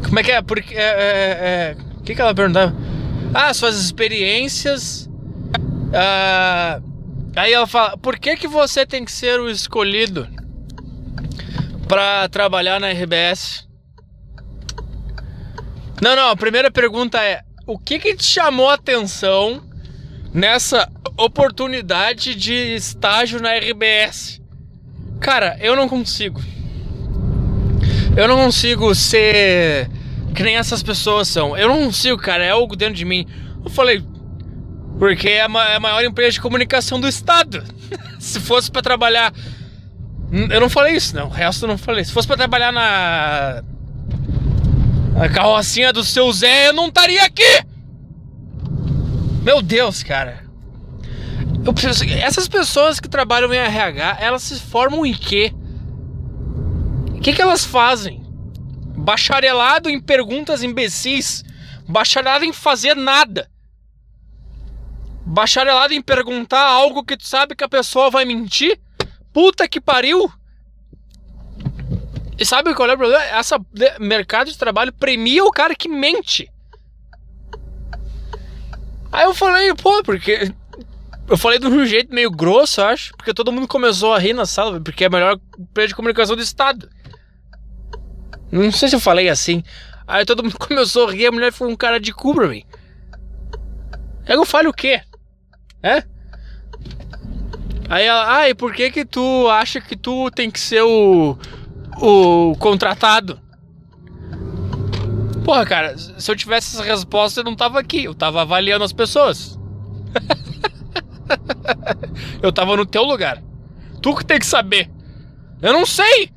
Como 0.04 0.18
é 0.18 0.22
que 0.22 0.32
é? 0.32 0.42
Porque. 0.42 0.74
É, 0.74 0.80
é, 0.80 0.96
é... 1.40 1.76
O 1.98 2.02
que, 2.02 2.14
que 2.14 2.20
ela 2.20 2.34
perguntava? 2.34 2.74
Ah, 3.32 3.52
suas 3.54 3.76
experiências. 3.76 5.08
Ah, 5.94 6.80
aí 7.36 7.52
ela 7.52 7.66
fala: 7.66 7.96
Por 7.96 8.18
que, 8.18 8.36
que 8.36 8.48
você 8.48 8.84
tem 8.84 9.04
que 9.04 9.12
ser 9.12 9.38
o 9.38 9.48
escolhido 9.48 10.28
para 11.86 12.28
trabalhar 12.28 12.80
na 12.80 12.90
RBS? 12.90 13.68
Não, 16.02 16.16
não. 16.16 16.30
A 16.30 16.36
primeira 16.36 16.70
pergunta 16.70 17.22
é: 17.22 17.42
O 17.66 17.78
que, 17.78 17.98
que 17.98 18.16
te 18.16 18.24
chamou 18.24 18.68
a 18.68 18.74
atenção 18.74 19.62
nessa 20.34 20.90
oportunidade 21.16 22.34
de 22.34 22.74
estágio 22.74 23.40
na 23.40 23.54
RBS? 23.54 24.40
Cara, 25.20 25.56
eu 25.60 25.76
não 25.76 25.88
consigo. 25.88 26.40
Eu 28.18 28.26
não 28.26 28.36
consigo 28.36 28.92
ser 28.96 29.88
que 30.34 30.42
nem 30.42 30.56
essas 30.56 30.82
pessoas 30.82 31.28
são. 31.28 31.56
Eu 31.56 31.68
não 31.68 31.84
consigo, 31.84 32.18
cara. 32.18 32.44
É 32.44 32.50
algo 32.50 32.74
dentro 32.74 32.96
de 32.96 33.04
mim. 33.04 33.24
Eu 33.64 33.70
falei, 33.70 34.02
porque 34.98 35.28
é 35.28 35.42
a 35.42 35.48
maior 35.48 36.02
empresa 36.02 36.32
de 36.32 36.40
comunicação 36.40 36.98
do 36.98 37.06
estado. 37.06 37.62
Se 38.18 38.40
fosse 38.40 38.72
para 38.72 38.82
trabalhar. 38.82 39.32
Eu 40.50 40.60
não 40.60 40.68
falei 40.68 40.96
isso, 40.96 41.14
não. 41.14 41.26
O 41.26 41.30
resto 41.30 41.64
eu 41.64 41.68
não 41.68 41.78
falei. 41.78 42.04
Se 42.04 42.10
fosse 42.10 42.26
para 42.26 42.36
trabalhar 42.36 42.72
na. 42.72 43.62
Na 45.14 45.28
carrocinha 45.28 45.92
do 45.92 46.02
seu 46.02 46.32
Zé, 46.32 46.70
eu 46.70 46.72
não 46.72 46.88
estaria 46.88 47.24
aqui! 47.24 47.64
Meu 49.44 49.62
Deus, 49.62 50.02
cara. 50.02 50.44
Eu 51.64 51.72
preciso... 51.72 52.04
Essas 52.14 52.48
pessoas 52.48 52.98
que 52.98 53.08
trabalham 53.08 53.52
em 53.52 53.56
RH, 53.56 54.18
elas 54.20 54.42
se 54.42 54.60
formam 54.60 55.06
em 55.06 55.14
quê? 55.14 55.52
O 57.18 57.20
que, 57.20 57.32
que 57.32 57.42
elas 57.42 57.64
fazem? 57.64 58.24
Bacharelado 58.96 59.90
em 59.90 60.00
perguntas 60.00 60.62
imbecis. 60.62 61.44
Bacharelado 61.88 62.44
em 62.44 62.52
fazer 62.52 62.94
nada. 62.94 63.50
Bacharelado 65.26 65.92
em 65.92 66.00
perguntar 66.00 66.64
algo 66.64 67.04
que 67.04 67.16
tu 67.16 67.26
sabe 67.26 67.56
que 67.56 67.64
a 67.64 67.68
pessoa 67.68 68.08
vai 68.08 68.24
mentir. 68.24 68.78
Puta 69.32 69.66
que 69.66 69.80
pariu! 69.80 70.32
E 72.38 72.46
sabe 72.46 72.72
qual 72.72 72.88
é 72.88 72.94
o 72.94 72.96
problema? 72.96 73.24
Essa 73.24 73.60
mercado 73.98 74.52
de 74.52 74.56
trabalho 74.56 74.92
premia 74.92 75.44
o 75.44 75.50
cara 75.50 75.74
que 75.74 75.88
mente. 75.88 76.48
Aí 79.10 79.24
eu 79.24 79.34
falei, 79.34 79.74
pô, 79.74 80.04
porque. 80.04 80.52
Eu 81.26 81.36
falei 81.36 81.58
de 81.58 81.66
um 81.66 81.84
jeito 81.84 82.14
meio 82.14 82.30
grosso, 82.30 82.80
acho, 82.80 83.12
porque 83.16 83.34
todo 83.34 83.52
mundo 83.52 83.66
começou 83.66 84.14
a 84.14 84.18
rir 84.18 84.32
na 84.32 84.46
sala, 84.46 84.80
porque 84.80 85.04
é 85.04 85.08
a 85.08 85.10
melhor 85.10 85.38
empresa 85.58 85.88
de 85.88 85.94
comunicação 85.96 86.36
do 86.36 86.42
estado. 86.42 86.88
Não 88.50 88.70
sei 88.72 88.88
se 88.88 88.96
eu 88.96 89.00
falei 89.00 89.28
assim. 89.28 89.62
Aí 90.06 90.24
todo 90.24 90.42
mundo 90.42 90.56
começou 90.58 91.08
a 91.08 91.12
rir, 91.12 91.26
a 91.26 91.32
mulher 91.32 91.52
foi 91.52 91.68
um 91.68 91.76
cara 91.76 92.00
de 92.00 92.12
cu 92.12 92.34
pra 92.34 92.48
mim. 92.48 92.64
Eu 94.26 94.44
falei 94.44 94.68
o 94.68 94.72
quê? 94.72 95.00
É? 95.82 96.02
Aí 97.88 98.04
ela, 98.04 98.38
ah, 98.38 98.48
e 98.48 98.54
por 98.54 98.74
que 98.74 98.90
que 98.90 99.04
tu 99.04 99.48
acha 99.48 99.80
que 99.80 99.96
tu 99.96 100.30
tem 100.30 100.50
que 100.50 100.60
ser 100.60 100.82
o, 100.82 101.38
o 101.96 102.54
contratado? 102.58 103.40
Porra, 105.44 105.64
cara, 105.64 105.96
se 105.96 106.30
eu 106.30 106.36
tivesse 106.36 106.76
essa 106.76 106.84
resposta 106.84 107.40
eu 107.40 107.44
não 107.44 107.56
tava 107.56 107.80
aqui, 107.80 108.04
eu 108.04 108.14
tava 108.14 108.42
avaliando 108.42 108.84
as 108.84 108.92
pessoas. 108.92 109.58
eu 112.42 112.52
tava 112.52 112.76
no 112.76 112.84
teu 112.84 113.02
lugar. 113.02 113.42
Tu 114.02 114.14
que 114.14 114.26
tem 114.26 114.38
que 114.38 114.44
saber. 114.44 114.90
Eu 115.62 115.72
não 115.72 115.86
sei. 115.86 116.30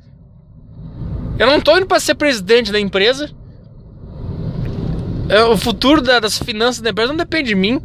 Eu 1.38 1.46
não 1.46 1.60
tô 1.60 1.76
indo 1.76 1.86
para 1.86 2.00
ser 2.00 2.14
presidente 2.14 2.70
da 2.70 2.78
empresa. 2.78 3.30
É, 5.28 5.42
o 5.44 5.56
futuro 5.56 6.02
da, 6.02 6.20
das 6.20 6.38
finanças 6.38 6.80
da 6.82 6.90
empresa 6.90 7.08
não 7.08 7.16
depende 7.16 7.48
de 7.48 7.54
mim. 7.54 7.82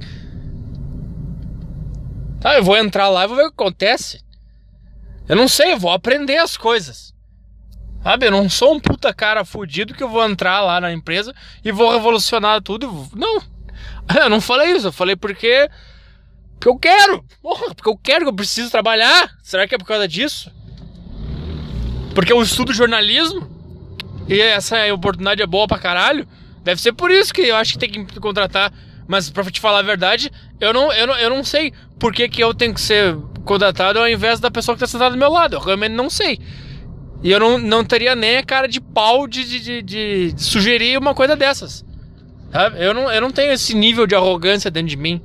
Tá, 2.39 2.55
eu 2.55 2.63
vou 2.63 2.77
entrar 2.77 3.09
lá 3.09 3.23
e 3.23 3.27
vou 3.27 3.37
ver 3.37 3.43
o 3.43 3.51
que 3.51 3.61
acontece. 3.61 4.21
Eu 5.27 5.35
não 5.35 5.47
sei, 5.47 5.73
eu 5.73 5.79
vou 5.79 5.91
aprender 5.91 6.37
as 6.37 6.55
coisas. 6.55 7.13
Sabe, 8.03 8.27
eu 8.27 8.31
não 8.31 8.49
sou 8.49 8.73
um 8.75 8.79
puta 8.79 9.13
cara 9.13 9.43
fudido 9.43 9.93
que 9.93 10.03
eu 10.03 10.09
vou 10.09 10.23
entrar 10.25 10.61
lá 10.61 10.79
na 10.79 10.93
empresa 10.93 11.33
e 11.63 11.71
vou 11.71 11.91
revolucionar 11.91 12.61
tudo. 12.61 13.07
Não. 13.13 13.41
Eu 14.15 14.29
não 14.29 14.39
falei 14.39 14.71
isso, 14.71 14.87
eu 14.87 14.91
falei 14.93 15.17
porque. 15.17 15.69
Porque 16.53 16.69
eu 16.69 16.79
quero. 16.79 17.25
Porra, 17.41 17.75
porque 17.75 17.89
eu 17.89 17.97
quero, 17.97 18.23
que 18.23 18.29
eu 18.29 18.35
preciso 18.35 18.71
trabalhar. 18.71 19.29
Será 19.43 19.67
que 19.67 19.75
é 19.75 19.77
por 19.77 19.85
causa 19.85 20.07
disso? 20.07 20.49
Porque 22.17 22.33
eu 22.33 22.41
estudo 22.41 22.73
jornalismo 22.73 23.47
e 24.27 24.41
essa 24.41 24.91
oportunidade 24.91 25.39
é 25.39 25.45
boa 25.45 25.67
pra 25.67 25.77
caralho. 25.77 26.27
Deve 26.63 26.81
ser 26.81 26.91
por 26.91 27.11
isso 27.11 27.31
que 27.31 27.41
eu 27.41 27.55
acho 27.55 27.73
que 27.73 27.77
tem 27.77 28.05
que 28.05 28.19
contratar. 28.19 28.73
Mas 29.07 29.29
pra 29.29 29.43
te 29.43 29.59
falar 29.59 29.77
a 29.77 29.83
verdade, 29.83 30.31
eu 30.59 30.73
não, 30.73 30.91
eu 30.91 31.05
não, 31.05 31.15
eu 31.15 31.29
não 31.29 31.43
sei 31.43 31.71
por 31.99 32.11
que, 32.11 32.27
que 32.27 32.43
eu 32.43 32.55
tenho 32.55 32.73
que 32.73 32.81
ser 32.81 33.15
contratado 33.45 33.99
ao 33.99 34.09
invés 34.09 34.39
da 34.39 34.49
pessoa 34.49 34.73
que 34.75 34.79
tá 34.79 34.87
sentada 34.87 35.11
do 35.11 35.17
meu 35.19 35.29
lado. 35.29 35.57
Eu 35.57 35.59
realmente 35.59 35.91
não 35.91 36.09
sei. 36.09 36.39
E 37.21 37.29
eu 37.29 37.39
não, 37.39 37.59
não 37.59 37.83
teria 37.83 38.15
nem 38.15 38.37
a 38.37 38.43
cara 38.43 38.67
de 38.67 38.81
pau 38.81 39.27
de, 39.27 39.47
de, 39.47 39.59
de, 39.59 40.31
de 40.33 40.43
sugerir 40.43 40.97
uma 40.97 41.13
coisa 41.13 41.35
dessas. 41.35 41.85
Sabe? 42.51 42.83
Eu 42.83 42.95
não, 42.95 43.11
eu 43.11 43.21
não 43.21 43.29
tenho 43.29 43.51
esse 43.51 43.75
nível 43.75 44.07
de 44.07 44.15
arrogância 44.15 44.71
dentro 44.71 44.89
de 44.89 44.97
mim. 44.97 45.21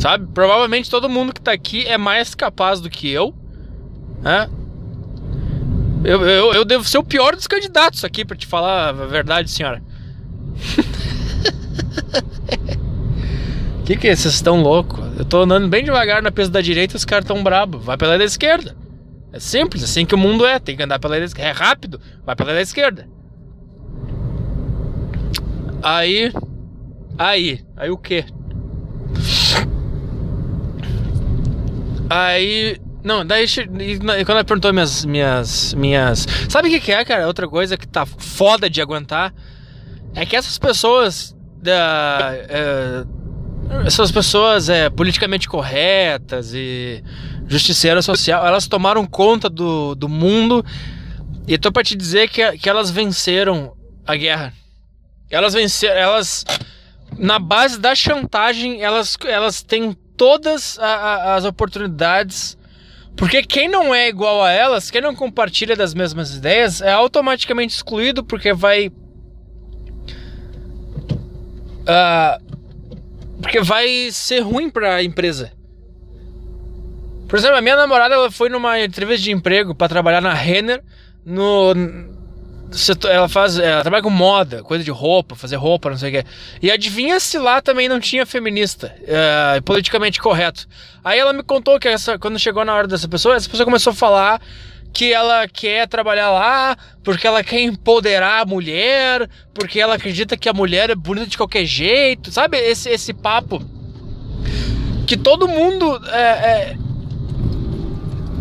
Sabe? 0.00 0.26
Provavelmente 0.34 0.90
todo 0.90 1.08
mundo 1.08 1.32
que 1.32 1.40
tá 1.40 1.52
aqui 1.52 1.86
é 1.86 1.96
mais 1.96 2.34
capaz 2.34 2.80
do 2.80 2.90
que 2.90 3.08
eu. 3.08 3.32
Né? 4.20 4.50
Eu, 6.04 6.24
eu, 6.26 6.52
eu 6.52 6.64
devo 6.64 6.84
ser 6.84 6.98
o 6.98 7.04
pior 7.04 7.34
dos 7.34 7.46
candidatos 7.46 8.04
aqui, 8.04 8.24
para 8.24 8.36
te 8.36 8.46
falar 8.46 8.90
a 8.90 8.92
verdade, 8.92 9.50
senhora. 9.50 9.82
que 13.84 13.96
que 13.96 14.08
é? 14.08 14.14
Vocês 14.14 14.34
estão 14.34 14.60
loucos? 14.60 15.00
Eu 15.18 15.24
tô 15.24 15.42
andando 15.42 15.66
bem 15.66 15.82
devagar 15.82 16.22
na 16.22 16.30
pista 16.30 16.52
da 16.52 16.60
direita 16.60 16.96
os 16.96 17.04
caras 17.04 17.24
tão 17.26 17.42
brabo. 17.42 17.78
Vai 17.78 17.96
pela 17.96 18.18
da 18.18 18.24
esquerda. 18.24 18.76
É 19.32 19.40
simples, 19.40 19.82
assim 19.82 20.06
que 20.06 20.14
o 20.14 20.18
mundo 20.18 20.44
é. 20.46 20.58
Tem 20.58 20.76
que 20.76 20.82
andar 20.82 20.98
pela 20.98 21.18
da 21.18 21.24
esquerda. 21.24 21.50
É 21.50 21.52
rápido, 21.52 22.00
vai 22.24 22.36
pela 22.36 22.52
da 22.52 22.60
esquerda. 22.60 23.08
Aí. 25.82 26.32
Aí. 27.16 27.64
Aí 27.76 27.90
o 27.90 27.96
quê? 27.96 28.24
Aí 32.10 32.78
não, 33.08 33.24
daí 33.24 33.46
quando 34.26 34.30
ela 34.32 34.44
perguntou 34.44 34.70
minhas. 34.70 35.02
minhas. 35.06 35.72
minhas. 35.72 36.26
Sabe 36.46 36.68
o 36.68 36.70
que, 36.70 36.78
que 36.78 36.92
é, 36.92 37.02
cara? 37.06 37.26
Outra 37.26 37.48
coisa 37.48 37.74
que 37.74 37.88
tá 37.88 38.04
foda 38.04 38.68
de 38.68 38.82
aguentar 38.82 39.32
é 40.14 40.26
que 40.26 40.36
essas 40.36 40.58
pessoas. 40.58 41.34
Da, 41.62 42.32
é, 42.34 43.04
essas 43.86 44.12
pessoas 44.12 44.68
é, 44.68 44.90
politicamente 44.90 45.48
corretas 45.48 46.52
e 46.52 47.02
justiceiras 47.46 48.04
social, 48.04 48.46
elas 48.46 48.66
tomaram 48.66 49.06
conta 49.06 49.48
do, 49.48 49.94
do 49.94 50.08
mundo 50.08 50.64
e 51.46 51.56
tô 51.56 51.72
pra 51.72 51.82
te 51.82 51.96
dizer 51.96 52.28
que, 52.28 52.58
que 52.58 52.68
elas 52.68 52.90
venceram 52.90 53.74
a 54.06 54.14
guerra. 54.16 54.52
Elas 55.30 55.54
venceram, 55.54 55.96
elas 55.96 56.44
na 57.16 57.38
base 57.38 57.78
da 57.78 57.94
chantagem, 57.94 58.82
elas, 58.82 59.16
elas 59.24 59.62
têm 59.62 59.96
todas 60.14 60.78
a, 60.78 60.86
a, 60.86 61.34
as 61.36 61.44
oportunidades 61.46 62.58
porque 63.18 63.42
quem 63.42 63.68
não 63.68 63.92
é 63.92 64.08
igual 64.08 64.42
a 64.44 64.52
elas, 64.52 64.92
quem 64.92 65.00
não 65.00 65.12
compartilha 65.12 65.74
das 65.74 65.92
mesmas 65.92 66.36
ideias, 66.36 66.80
é 66.80 66.92
automaticamente 66.92 67.74
excluído 67.74 68.24
porque 68.24 68.54
vai 68.54 68.92
Uh, 71.88 72.58
porque 73.40 73.60
vai 73.62 74.10
ser 74.12 74.40
ruim 74.40 74.68
pra 74.68 75.02
empresa. 75.02 75.50
Por 77.26 77.38
exemplo, 77.38 77.56
a 77.56 77.62
minha 77.62 77.76
namorada 77.76 78.14
ela 78.14 78.30
foi 78.30 78.50
numa 78.50 78.78
entrevista 78.78 79.24
de 79.24 79.32
emprego 79.32 79.74
para 79.74 79.88
trabalhar 79.88 80.20
na 80.20 80.34
Renner 80.34 80.82
no 81.24 81.72
ela 83.08 83.28
faz, 83.28 83.58
ela 83.58 83.82
trabalha 83.82 84.02
com 84.02 84.10
moda, 84.10 84.62
coisa 84.62 84.84
de 84.84 84.90
roupa, 84.90 85.34
fazer 85.34 85.56
roupa, 85.56 85.90
não 85.90 85.96
sei 85.96 86.10
o 86.10 86.12
que. 86.12 86.28
E 86.62 86.70
adivinha 86.70 87.18
se 87.18 87.38
lá 87.38 87.60
também 87.60 87.88
não 87.88 87.98
tinha 87.98 88.26
feminista, 88.26 88.94
uh, 89.02 89.62
politicamente 89.62 90.20
correto. 90.20 90.66
Aí 91.02 91.18
ela 91.18 91.32
me 91.32 91.42
contou 91.42 91.78
que 91.78 91.88
essa, 91.88 92.18
quando 92.18 92.38
chegou 92.38 92.64
na 92.64 92.74
hora 92.74 92.86
dessa 92.86 93.08
pessoa, 93.08 93.36
essa 93.36 93.48
pessoa 93.48 93.64
começou 93.64 93.92
a 93.92 93.96
falar 93.96 94.40
que 94.92 95.12
ela 95.12 95.46
quer 95.46 95.86
trabalhar 95.86 96.30
lá 96.30 96.76
porque 97.02 97.26
ela 97.26 97.44
quer 97.44 97.60
empoderar 97.60 98.42
a 98.42 98.44
mulher, 98.44 99.28
porque 99.54 99.80
ela 99.80 99.94
acredita 99.94 100.36
que 100.36 100.48
a 100.48 100.52
mulher 100.52 100.90
é 100.90 100.94
bonita 100.94 101.26
de 101.26 101.36
qualquer 101.36 101.64
jeito, 101.64 102.30
sabe? 102.30 102.58
Esse, 102.58 102.88
esse 102.90 103.14
papo 103.14 103.64
que 105.06 105.16
todo 105.16 105.48
mundo. 105.48 105.98
É, 106.08 106.20
é... 106.20 106.76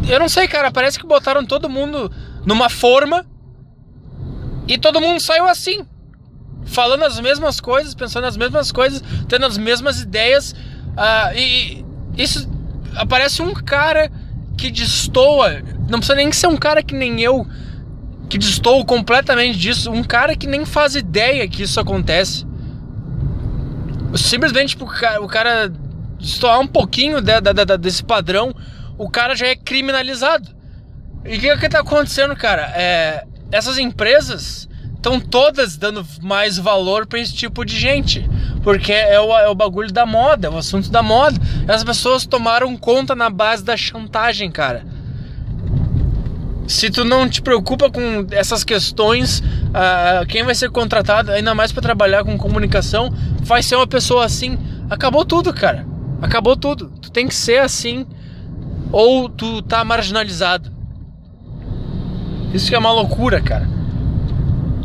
Eu 0.09 0.19
não 0.19 0.29
sei, 0.29 0.47
cara, 0.47 0.71
parece 0.71 0.99
que 0.99 1.05
botaram 1.05 1.45
todo 1.45 1.69
mundo 1.69 2.11
numa 2.45 2.69
forma 2.69 3.25
e 4.67 4.77
todo 4.77 5.01
mundo 5.01 5.21
saiu 5.21 5.47
assim. 5.47 5.85
Falando 6.65 7.03
as 7.05 7.19
mesmas 7.19 7.61
coisas, 7.61 7.95
pensando 7.95 8.25
as 8.25 8.35
mesmas 8.35 8.71
coisas, 8.71 9.01
tendo 9.27 9.45
as 9.45 9.57
mesmas 9.57 10.01
ideias. 10.01 10.51
Uh, 10.51 11.35
e, 11.35 11.85
e 12.17 12.23
isso 12.23 12.49
aparece 12.95 13.41
um 13.41 13.53
cara 13.53 14.11
que 14.57 14.69
destoa. 14.69 15.61
Não 15.89 15.99
precisa 15.99 16.15
nem 16.15 16.31
ser 16.31 16.47
um 16.47 16.57
cara 16.57 16.83
que 16.83 16.93
nem 16.93 17.21
eu, 17.21 17.47
que 18.29 18.37
destoa 18.37 18.83
completamente 18.83 19.57
disso. 19.57 19.89
Um 19.91 20.03
cara 20.03 20.35
que 20.35 20.47
nem 20.47 20.65
faz 20.65 20.95
ideia 20.95 21.47
que 21.47 21.63
isso 21.63 21.79
acontece. 21.79 22.45
Simplesmente 24.15 24.69
tipo, 24.69 24.85
o 24.85 25.27
cara, 25.27 25.71
destoar 26.19 26.59
um 26.59 26.67
pouquinho 26.67 27.21
de, 27.21 27.39
de, 27.39 27.53
de, 27.53 27.77
desse 27.77 28.03
padrão, 28.03 28.53
o 28.97 29.09
cara 29.09 29.35
já 29.35 29.47
é 29.47 29.55
criminalizado. 29.55 30.49
E 31.23 31.37
o 31.37 31.39
que, 31.39 31.57
que 31.57 31.69
tá 31.69 31.79
acontecendo, 31.79 32.35
cara? 32.35 32.71
É, 32.75 33.25
essas 33.51 33.77
empresas 33.77 34.67
estão 34.95 35.19
todas 35.19 35.77
dando 35.77 36.05
mais 36.21 36.57
valor 36.57 37.05
para 37.05 37.19
esse 37.19 37.33
tipo 37.33 37.63
de 37.63 37.77
gente. 37.77 38.27
Porque 38.63 38.91
é 38.91 39.19
o, 39.19 39.37
é 39.37 39.47
o 39.47 39.55
bagulho 39.55 39.91
da 39.91 40.05
moda, 40.05 40.47
é 40.47 40.49
o 40.49 40.57
assunto 40.57 40.89
da 40.91 41.01
moda. 41.01 41.39
As 41.67 41.83
pessoas 41.83 42.25
tomaram 42.25 42.75
conta 42.75 43.15
na 43.15 43.29
base 43.29 43.63
da 43.63 43.77
chantagem, 43.77 44.51
cara. 44.51 44.85
Se 46.67 46.89
tu 46.89 47.05
não 47.05 47.29
te 47.29 47.41
preocupa 47.41 47.89
com 47.89 48.27
essas 48.31 48.65
questões, 48.65 49.41
quem 50.27 50.43
vai 50.43 50.53
ser 50.53 50.69
contratado, 50.69 51.31
ainda 51.31 51.55
mais 51.55 51.71
para 51.71 51.81
trabalhar 51.81 52.25
com 52.25 52.37
comunicação, 52.37 53.13
vai 53.39 53.63
ser 53.63 53.77
uma 53.77 53.87
pessoa 53.87 54.25
assim. 54.25 54.57
Acabou 54.89 55.23
tudo, 55.23 55.53
cara. 55.53 55.87
Acabou 56.21 56.57
tudo. 56.57 56.91
Tu 57.01 57.09
tem 57.09 57.27
que 57.27 57.35
ser 57.35 57.59
assim 57.59 58.05
ou 58.91 59.29
tu 59.29 59.61
tá 59.61 59.85
marginalizado. 59.85 60.76
Isso 62.53 62.69
que 62.69 62.75
é 62.75 62.79
uma 62.79 62.91
loucura, 62.91 63.41
cara. 63.41 63.67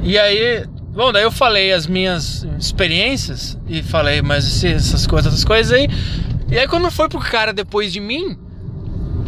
E 0.02 0.18
aí, 0.18 0.66
bom, 0.92 1.12
daí 1.12 1.22
eu 1.22 1.30
falei 1.30 1.72
as 1.72 1.86
minhas 1.86 2.46
experiências 2.58 3.58
e 3.68 3.82
falei, 3.82 4.20
mas 4.20 4.64
essas 4.64 5.06
coisas, 5.06 5.32
essas 5.32 5.44
coisas 5.44 5.72
aí. 5.72 5.88
E 6.50 6.58
aí 6.58 6.66
quando 6.66 6.90
foi 6.90 7.08
pro 7.08 7.20
cara 7.20 7.52
depois 7.52 7.92
de 7.92 8.00
mim, 8.00 8.36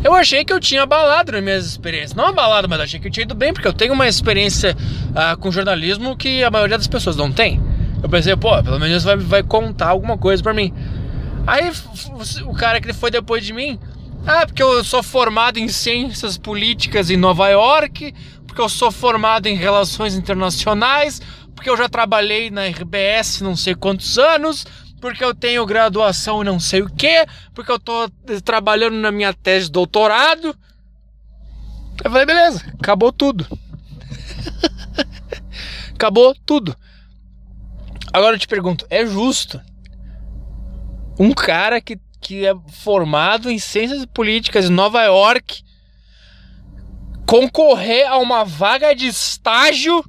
eu 0.03 0.15
achei 0.15 0.45
que 0.45 0.53
eu 0.53 0.61
tinha 0.61 0.83
abalado 0.83 1.33
nas 1.33 1.43
minhas 1.43 1.65
experiências. 1.65 2.15
Não 2.15 2.27
abalado, 2.27 2.69
mas 2.69 2.81
achei 2.81 3.01
que 3.01 3.09
eu 3.09 3.11
tinha 3.11 3.25
ido 3.25 3.35
bem, 3.35 3.55
porque 3.55 3.67
eu 3.67 3.73
tenho 3.73 3.95
uma 3.95 4.07
experiência 4.07 4.77
uh, 5.11 5.37
com 5.39 5.51
jornalismo 5.51 6.17
que 6.17 6.45
a 6.45 6.51
maioria 6.51 6.77
das 6.77 6.87
pessoas 6.87 7.17
não 7.17 7.33
tem. 7.33 7.59
Eu 8.03 8.09
pensei, 8.11 8.37
pô, 8.37 8.63
pelo 8.63 8.79
menos 8.79 9.03
vai, 9.03 9.17
vai 9.17 9.43
contar 9.43 9.89
alguma 9.89 10.19
coisa 10.19 10.43
para 10.43 10.53
mim. 10.53 10.75
Aí 11.47 11.71
o 12.45 12.53
cara 12.53 12.81
que 12.81 12.93
foi 12.93 13.11
depois 13.11 13.47
de 13.47 13.55
mim, 13.55 13.79
ah, 14.27 14.47
porque 14.47 14.63
eu 14.63 14.83
sou 14.85 15.03
formado 15.03 15.59
em 15.59 15.69
ciências 15.69 16.39
políticas 16.39 17.11
em 17.11 17.17
Nova 17.17 17.49
York, 17.49 18.15
porque 18.47 18.61
eu 18.61 18.69
sou 18.69 18.91
formado 18.91 19.47
em 19.47 19.57
relações 19.57 20.15
internacionais, 20.15 21.21
porque 21.55 21.69
eu 21.69 21.77
já 21.77 21.89
trabalhei 21.89 22.51
na 22.51 22.67
RBS 22.67 23.41
não 23.41 23.57
sei 23.57 23.75
quantos 23.75 24.19
anos, 24.19 24.67
porque 25.01 25.25
eu 25.25 25.35
tenho 25.35 25.67
graduação 25.67 26.43
não 26.43 26.59
sei 26.59 26.83
o 26.83 26.89
que, 26.89 27.27
porque 27.53 27.71
eu 27.71 27.79
tô 27.79 28.09
trabalhando 28.45 28.97
na 28.97 29.13
minha 29.13 29.33
tese 29.35 29.67
de 29.67 29.73
doutorado. 29.73 30.57
Eu 32.03 32.11
falei, 32.11 32.27
beleza, 32.27 32.65
acabou 32.81 33.13
tudo. 33.13 33.47
acabou 35.95 36.35
tudo. 36.47 36.77
Agora 38.13 38.37
eu 38.37 38.39
te 38.39 38.49
pergunto, 38.49 38.87
é 38.89 39.05
justo 39.05 39.61
um 41.19 41.33
cara 41.33 41.81
que, 41.81 41.99
que 42.25 42.47
é 42.47 42.55
formado 42.71 43.51
em 43.51 43.59
ciências 43.59 44.07
políticas 44.07 44.65
em 44.65 44.73
Nova 44.73 45.03
York 45.03 45.63
concorrer 47.27 48.09
a 48.09 48.17
uma 48.17 48.45
vaga 48.45 48.95
de 48.95 49.07
estágio. 49.07 50.03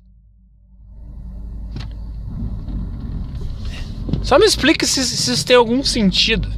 Só 4.23 4.39
me 4.39 4.45
explica 4.45 4.86
se, 4.86 5.04
se 5.04 5.34
isso 5.34 5.45
tem 5.45 5.58
algum 5.58 5.84
sentido. 5.84 6.49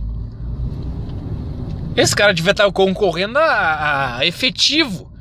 Esse 1.95 2.15
cara 2.15 2.35
devia 2.35 2.51
estar 2.51 2.71
concorrendo 2.71 3.39
a, 3.39 4.17
a 4.17 4.25
efetivo. 4.27 5.11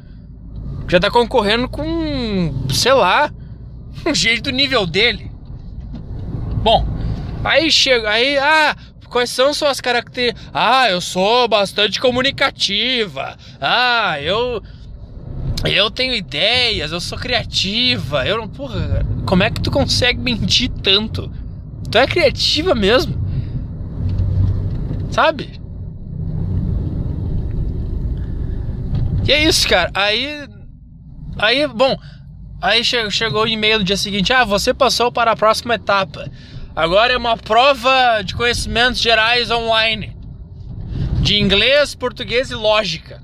Já 0.86 0.98
está 0.98 1.10
concorrendo 1.10 1.66
com, 1.66 2.68
sei 2.70 2.92
lá, 2.92 3.32
um 4.06 4.14
jeito 4.14 4.44
do 4.44 4.50
nível 4.50 4.86
dele. 4.86 5.30
Bom, 6.62 6.86
aí 7.42 7.70
chega, 7.72 8.10
aí, 8.10 8.36
ah, 8.36 8.76
quais 9.08 9.30
são 9.30 9.52
suas 9.52 9.80
características? 9.80 10.50
Ah, 10.52 10.90
eu 10.90 11.00
sou 11.00 11.48
bastante 11.48 12.00
comunicativa. 12.00 13.36
Ah, 13.60 14.20
eu 14.20 14.62
eu 15.64 15.90
tenho 15.90 16.14
ideias, 16.14 16.92
eu 16.92 17.00
sou 17.00 17.18
criativa. 17.18 18.26
Eu 18.26 18.38
não. 18.38 18.48
Porra, 18.48 19.04
como 19.24 19.42
é 19.42 19.50
que 19.50 19.60
tu 19.60 19.70
consegue 19.70 20.20
mentir 20.20 20.70
tanto? 20.82 21.30
Tu 21.90 21.98
é 21.98 22.06
criativa 22.06 22.74
mesmo? 22.74 23.14
Sabe? 25.10 25.60
E 29.26 29.32
é 29.32 29.44
isso, 29.44 29.68
cara. 29.68 29.90
Aí. 29.94 30.46
Aí, 31.38 31.66
bom. 31.66 31.96
Aí 32.60 32.82
chegou 32.84 33.42
o 33.42 33.48
e-mail 33.48 33.78
no 33.78 33.84
dia 33.84 33.96
seguinte: 33.96 34.32
Ah, 34.32 34.44
você 34.44 34.72
passou 34.72 35.10
para 35.10 35.32
a 35.32 35.36
próxima 35.36 35.74
etapa. 35.74 36.30
Agora 36.76 37.14
é 37.14 37.16
uma 37.16 37.38
prova 37.38 38.20
de 38.22 38.34
conhecimentos 38.34 39.00
gerais 39.00 39.50
online. 39.50 40.14
De 41.22 41.40
inglês, 41.40 41.94
português 41.94 42.50
e 42.50 42.54
lógica. 42.54 43.22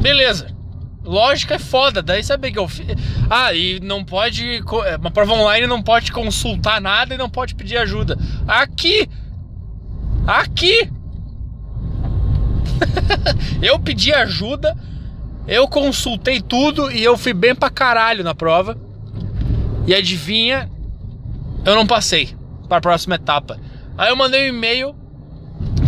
Beleza. 0.00 0.56
Lógica 1.04 1.56
é 1.56 1.58
foda, 1.58 2.02
daí 2.02 2.24
sabe 2.24 2.50
que 2.50 2.58
eu 2.58 2.66
fiz. 2.66 2.86
Ah, 3.28 3.52
e 3.52 3.78
não 3.78 4.02
pode. 4.02 4.62
É, 4.86 4.96
uma 4.96 5.10
prova 5.10 5.34
online 5.34 5.66
não 5.66 5.82
pode 5.82 6.10
consultar 6.10 6.80
nada 6.80 7.14
e 7.14 7.18
não 7.18 7.28
pode 7.28 7.54
pedir 7.54 7.76
ajuda. 7.76 8.16
Aqui! 8.48 9.06
Aqui! 10.26 10.90
eu 13.60 13.78
pedi 13.78 14.14
ajuda, 14.14 14.74
eu 15.46 15.68
consultei 15.68 16.40
tudo 16.40 16.90
e 16.90 17.04
eu 17.04 17.18
fui 17.18 17.34
bem 17.34 17.54
pra 17.54 17.68
caralho 17.68 18.24
na 18.24 18.34
prova. 18.34 18.76
E 19.86 19.94
adivinha, 19.94 20.68
eu 21.66 21.74
não 21.74 21.86
passei 21.86 22.34
para 22.68 22.78
a 22.78 22.80
próxima 22.80 23.16
etapa. 23.16 23.60
Aí 23.98 24.08
eu 24.08 24.16
mandei 24.16 24.50
um 24.50 24.54
e-mail 24.54 24.94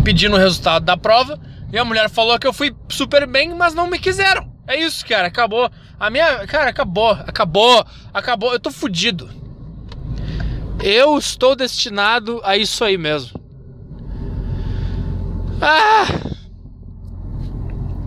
pedindo 0.03 0.35
o 0.35 0.39
resultado 0.39 0.83
da 0.83 0.97
prova. 0.97 1.39
E 1.71 1.77
a 1.77 1.85
mulher 1.85 2.09
falou 2.09 2.37
que 2.37 2.45
eu 2.45 2.53
fui 2.53 2.75
super 2.89 3.25
bem, 3.25 3.53
mas 3.55 3.73
não 3.73 3.87
me 3.87 3.97
quiseram. 3.97 4.51
É 4.67 4.79
isso, 4.79 5.05
cara, 5.05 5.27
acabou. 5.27 5.69
A 5.99 6.09
minha. 6.09 6.45
Cara, 6.47 6.69
acabou, 6.69 7.11
acabou, 7.11 7.85
acabou. 8.13 8.53
Eu 8.53 8.59
tô 8.59 8.71
fudido. 8.71 9.29
Eu 10.83 11.17
estou 11.17 11.55
destinado 11.55 12.41
a 12.43 12.57
isso 12.57 12.83
aí 12.83 12.97
mesmo. 12.97 13.39
Ah! 15.61 16.05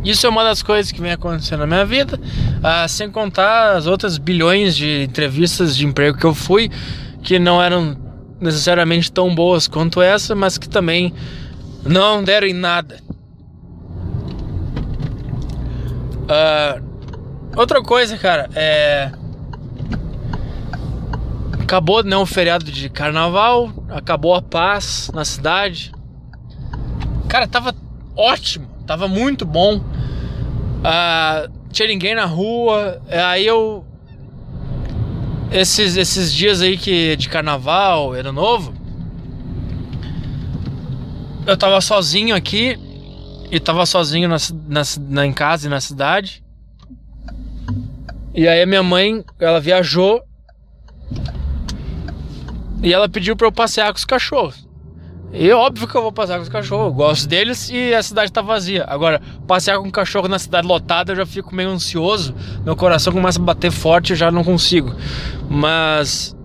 Isso 0.05 0.27
é 0.27 0.29
uma 0.29 0.43
das 0.43 0.63
coisas 0.63 0.91
que 0.91 1.01
vem 1.01 1.13
acontecendo 1.13 1.61
na 1.61 1.67
minha 1.67 1.85
vida, 1.85 2.19
ah, 2.61 2.89
sem 2.89 3.09
contar 3.09 3.77
as 3.77 3.87
outras 3.87 4.19
bilhões 4.19 4.75
de 4.75 5.05
entrevistas 5.05 5.77
de 5.77 5.87
emprego 5.87 6.19
que 6.19 6.27
eu 6.27 6.35
fui, 6.35 6.69
que 7.23 7.39
não 7.39 7.63
eram 7.63 7.97
necessariamente 8.41 9.11
tão 9.11 9.35
boas 9.35 9.69
quanto 9.69 10.03
essa, 10.03 10.35
mas 10.35 10.59
que 10.59 10.69
também 10.69 11.15
não 11.85 12.23
deram 12.23 12.47
em 12.47 12.53
nada. 12.53 13.01
Uh, 16.23 16.83
outra 17.57 17.83
coisa, 17.83 18.17
cara, 18.19 18.49
é. 18.55 19.11
Acabou 21.61 22.03
né, 22.03 22.17
o 22.17 22.27
feriado 22.27 22.65
de 22.65 22.89
carnaval, 22.91 23.73
acabou 23.89 24.35
a 24.35 24.43
paz 24.43 25.11
na 25.15 25.25
cidade. 25.25 25.93
Cara, 27.29 27.47
tava 27.47 27.75
ótimo, 28.17 28.69
tava 28.87 29.09
muito 29.09 29.47
bom. 29.47 29.77
Uh, 29.79 31.51
tinha 31.71 31.89
ninguém 31.89 32.15
na 32.15 32.27
rua, 32.27 33.01
aí 33.09 33.47
eu. 33.47 33.87
Esses, 35.53 35.97
esses 35.97 36.33
dias 36.33 36.63
aí 36.63 36.77
que 36.77 37.15
de 37.17 37.29
carnaval, 37.29 38.13
ano 38.13 38.33
novo, 38.33 38.75
eu 41.47 41.57
tava 41.57 41.81
sozinho 41.81 42.35
aqui 42.35 42.79
e 43.51 43.61
tava 43.61 43.85
sozinho 43.85 44.29
na, 44.29 44.37
na, 44.67 44.83
na, 45.09 45.27
em 45.27 45.33
casa 45.33 45.67
e 45.67 45.71
na 45.71 45.81
cidade. 45.81 46.43
E 48.35 48.49
aí 48.49 48.63
a 48.63 48.67
minha 48.67 48.83
mãe, 48.83 49.23
ela 49.39 49.61
viajou 49.61 50.23
e 52.83 52.93
ela 52.93 53.09
pediu 53.09 53.37
para 53.37 53.47
eu 53.47 53.53
passear 53.53 53.93
com 53.93 53.99
os 53.99 54.05
cachorros. 54.05 54.67
E 55.33 55.51
óbvio 55.51 55.89
que 55.89 55.95
eu 55.95 56.03
vou 56.03 56.13
passear 56.13 56.37
com 56.37 56.43
os 56.43 56.49
cachorros, 56.51 56.87
eu 56.89 56.93
gosto 56.93 57.27
deles 57.27 57.71
e 57.71 57.95
a 57.95 58.03
cidade 58.03 58.31
tá 58.31 58.43
vazia. 58.43 58.85
Agora, 58.87 59.21
passear 59.47 59.79
com 59.79 59.89
um 59.89 59.91
cachorro 59.91 60.29
na 60.29 60.39
cidade 60.39 60.67
lotada 60.67 61.13
eu 61.13 61.17
já 61.17 61.25
fico 61.25 61.55
meio 61.55 61.71
ansioso, 61.71 62.35
meu 62.65 62.77
coração 62.77 63.15
começa 63.15 63.41
a 63.41 63.43
bater 63.43 63.71
forte 63.71 64.11
e 64.11 64.13
eu 64.13 64.17
já 64.17 64.31
não 64.31 64.45
consigo. 64.45 64.95
Mas. 65.49 66.37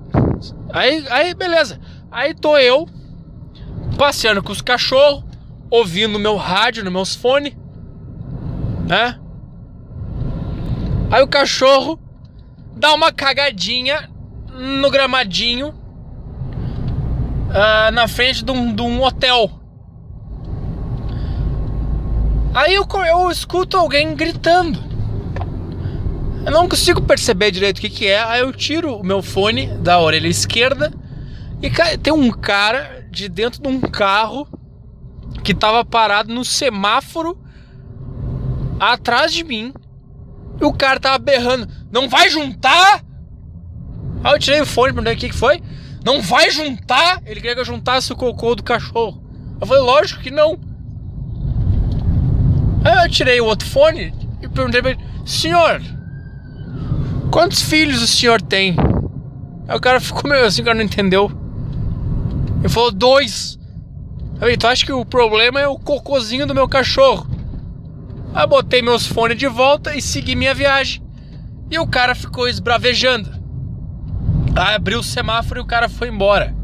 Aí, 0.72 1.06
aí 1.10 1.34
beleza. 1.34 1.82
Aí 2.10 2.34
tô 2.34 2.58
eu 2.58 2.88
passeando 3.98 4.42
com 4.42 4.54
os 4.54 4.62
cachorros, 4.62 5.24
ouvindo 5.70 6.18
meu 6.18 6.38
rádio 6.38 6.84
nos 6.84 6.94
meus 6.94 7.16
fones, 7.16 7.54
né? 8.88 9.20
Aí 11.12 11.22
o 11.22 11.28
cachorro 11.28 12.00
dá 12.74 12.94
uma 12.94 13.12
cagadinha 13.12 14.10
no 14.54 14.90
gramadinho 14.90 15.74
uh, 17.50 17.92
na 17.92 18.08
frente 18.08 18.44
de 18.44 18.52
um, 18.52 18.74
de 18.74 18.82
um, 18.82 19.02
hotel. 19.04 19.50
Aí 22.54 22.74
eu, 22.74 22.88
eu 23.06 23.30
escuto 23.30 23.78
alguém 23.78 24.16
gritando. 24.16 24.84
Eu 26.46 26.52
não 26.52 26.68
consigo 26.68 27.02
perceber 27.02 27.52
direito 27.52 27.78
o 27.78 27.82
que, 27.82 27.90
que 27.90 28.08
é. 28.08 28.24
Aí 28.24 28.42
eu 28.42 28.54
tiro 28.54 28.96
o 28.96 29.04
meu 29.04 29.22
fone 29.22 29.68
da 29.80 30.00
orelha 30.00 30.28
esquerda 30.28 30.94
e 31.62 31.70
tem 31.98 32.14
um 32.14 32.32
cara 32.32 33.06
de 33.12 33.28
dentro 33.28 33.62
de 33.62 33.68
um 33.68 33.80
carro 33.82 34.48
que 35.44 35.54
tava 35.54 35.84
parado 35.84 36.34
no 36.34 36.46
semáforo 36.46 37.38
atrás 38.80 39.34
de 39.34 39.44
mim. 39.44 39.74
E 40.60 40.66
o 40.66 40.74
cara 40.74 41.00
tava 41.00 41.18
berrando: 41.20 41.68
Não 41.92 42.08
vai 42.08 42.30
juntar? 42.30 43.04
Aí 44.24 44.34
eu 44.34 44.40
tirei 44.40 44.62
o 44.62 44.66
fone 44.66 44.94
pra 44.94 45.02
ver 45.02 45.16
o 45.16 45.18
que, 45.18 45.30
que 45.30 45.36
foi. 45.36 45.62
Não 46.08 46.22
vai 46.22 46.50
juntar? 46.50 47.22
Ele 47.26 47.42
queria 47.42 47.54
que 47.54 47.60
eu 47.60 47.66
juntasse 47.66 48.14
o 48.14 48.16
cocô 48.16 48.56
do 48.56 48.64
cachorro. 48.64 49.22
Eu 49.60 49.68
falei, 49.68 49.84
lógico 49.84 50.22
que 50.22 50.32
não. 50.32 50.58
Aí 52.86 53.04
eu 53.04 53.12
tirei 53.12 53.42
o 53.42 53.46
outro 53.46 53.68
fone 53.68 54.14
e 54.42 54.48
perguntei 54.48 54.82
pra 54.82 54.92
ele, 54.92 55.02
senhor, 55.26 55.82
quantos 57.30 57.62
filhos 57.62 58.02
o 58.02 58.08
senhor 58.08 58.42
tem? 58.42 58.74
Aí 59.68 59.76
o 59.76 59.82
cara 59.82 60.00
ficou 60.00 60.32
meio 60.32 60.46
assim, 60.46 60.62
o 60.62 60.64
cara 60.64 60.78
não 60.78 60.86
entendeu. 60.86 61.30
Ele 62.60 62.70
falou, 62.70 62.90
dois. 62.94 63.60
Eu 64.40 64.58
tu 64.58 64.66
acha 64.66 64.86
que 64.86 64.94
o 64.94 65.04
problema 65.04 65.60
é 65.60 65.68
o 65.68 65.78
cocôzinho 65.78 66.48
do 66.48 66.56
meu 66.56 66.70
cachorro? 66.70 67.28
Aí 68.34 68.48
botei 68.48 68.82
meus 68.82 69.06
fones 69.06 69.38
de 69.38 69.48
volta 69.48 69.94
e 69.94 70.02
segui 70.02 70.38
minha 70.38 70.56
viagem. 70.56 71.04
E 71.70 71.78
o 71.78 71.86
cara 71.86 72.16
ficou 72.16 72.48
esbravejando. 72.48 73.37
Abriu 74.58 75.00
o 75.00 75.04
semáforo 75.04 75.60
e 75.60 75.64
o 75.64 75.68
cara 75.68 75.88
foi 75.88 76.10
embora. 76.10 76.56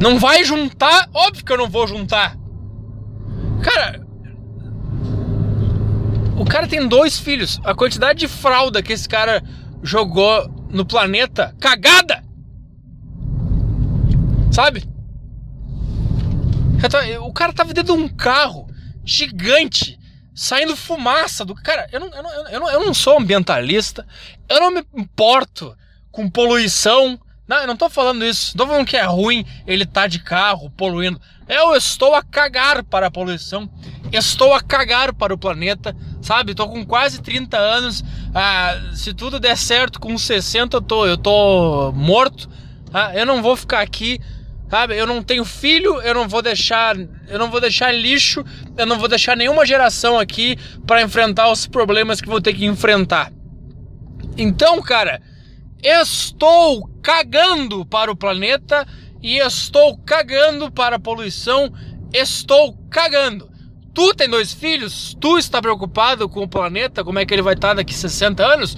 Não 0.00 0.18
vai 0.18 0.44
juntar? 0.44 1.08
Óbvio 1.14 1.44
que 1.44 1.52
eu 1.52 1.58
não 1.58 1.68
vou 1.68 1.86
juntar. 1.86 2.36
Cara, 3.62 4.04
o 6.36 6.44
cara 6.44 6.66
tem 6.66 6.88
dois 6.88 7.18
filhos. 7.18 7.60
A 7.62 7.74
quantidade 7.74 8.18
de 8.18 8.28
fralda 8.28 8.82
que 8.82 8.92
esse 8.92 9.08
cara 9.08 9.42
jogou 9.82 10.48
no 10.70 10.84
planeta, 10.84 11.54
cagada! 11.60 12.24
Sabe? 14.50 14.88
O 17.20 17.32
cara 17.32 17.52
tava 17.52 17.72
dentro 17.72 17.94
de 17.94 18.02
um 18.02 18.08
carro 18.08 18.66
gigante, 19.04 19.98
saindo 20.34 20.76
fumaça 20.76 21.44
do. 21.44 21.54
Cara, 21.54 21.88
eu 21.92 22.00
não, 22.00 22.08
eu 22.08 22.22
não, 22.22 22.48
eu 22.48 22.60
não, 22.60 22.70
eu 22.70 22.86
não 22.86 22.92
sou 22.94 23.18
ambientalista, 23.18 24.04
eu 24.48 24.60
não 24.60 24.70
me 24.72 24.84
importo 24.94 25.76
com 26.12 26.30
poluição. 26.30 27.18
Não, 27.48 27.56
eu 27.56 27.66
não 27.66 27.76
tô 27.76 27.90
falando 27.90 28.24
isso. 28.24 28.56
Não 28.56 28.64
tô 28.64 28.70
falando 28.70 28.86
que 28.86 28.96
é 28.96 29.02
ruim 29.02 29.44
ele 29.66 29.84
tá 29.84 30.06
de 30.06 30.20
carro 30.20 30.70
poluindo. 30.70 31.20
Eu 31.48 31.74
estou 31.74 32.14
a 32.14 32.22
cagar 32.22 32.84
para 32.84 33.08
a 33.08 33.10
poluição. 33.10 33.68
Estou 34.12 34.54
a 34.54 34.60
cagar 34.60 35.12
para 35.14 35.34
o 35.34 35.38
planeta, 35.38 35.96
sabe? 36.20 36.54
Tô 36.54 36.68
com 36.68 36.84
quase 36.84 37.20
30 37.20 37.58
anos. 37.58 38.04
Ah, 38.34 38.78
se 38.94 39.12
tudo 39.12 39.40
der 39.40 39.56
certo, 39.56 39.98
com 39.98 40.16
60 40.16 40.76
eu 40.76 40.82
tô, 40.82 41.06
eu 41.06 41.16
tô 41.16 41.92
morto. 41.92 42.48
Ah, 42.92 43.12
eu 43.14 43.24
não 43.24 43.42
vou 43.42 43.56
ficar 43.56 43.80
aqui, 43.80 44.20
sabe? 44.70 44.96
Eu 44.96 45.06
não 45.06 45.22
tenho 45.22 45.44
filho, 45.44 46.00
eu 46.02 46.14
não 46.14 46.28
vou 46.28 46.42
deixar, 46.42 46.94
eu 46.96 47.38
não 47.38 47.50
vou 47.50 47.60
deixar 47.60 47.90
lixo, 47.90 48.44
eu 48.76 48.86
não 48.86 48.98
vou 48.98 49.08
deixar 49.08 49.34
nenhuma 49.34 49.64
geração 49.64 50.18
aqui 50.18 50.58
para 50.86 51.02
enfrentar 51.02 51.50
os 51.50 51.66
problemas 51.66 52.20
que 52.20 52.28
vou 52.28 52.40
ter 52.40 52.52
que 52.52 52.66
enfrentar. 52.66 53.32
Então, 54.36 54.80
cara, 54.82 55.20
Estou 55.82 56.88
cagando 57.02 57.84
para 57.84 58.10
o 58.10 58.16
planeta 58.16 58.86
e 59.20 59.38
estou 59.38 59.98
cagando 59.98 60.70
para 60.70 60.96
a 60.96 61.00
poluição. 61.00 61.72
Estou 62.12 62.76
cagando. 62.88 63.50
Tu 63.92 64.14
tem 64.14 64.28
dois 64.28 64.52
filhos? 64.52 65.16
Tu 65.20 65.38
está 65.38 65.60
preocupado 65.60 66.28
com 66.28 66.44
o 66.44 66.48
planeta? 66.48 67.04
Como 67.04 67.18
é 67.18 67.26
que 67.26 67.34
ele 67.34 67.42
vai 67.42 67.54
estar 67.54 67.74
daqui 67.74 67.92
60 67.92 68.44
anos? 68.44 68.76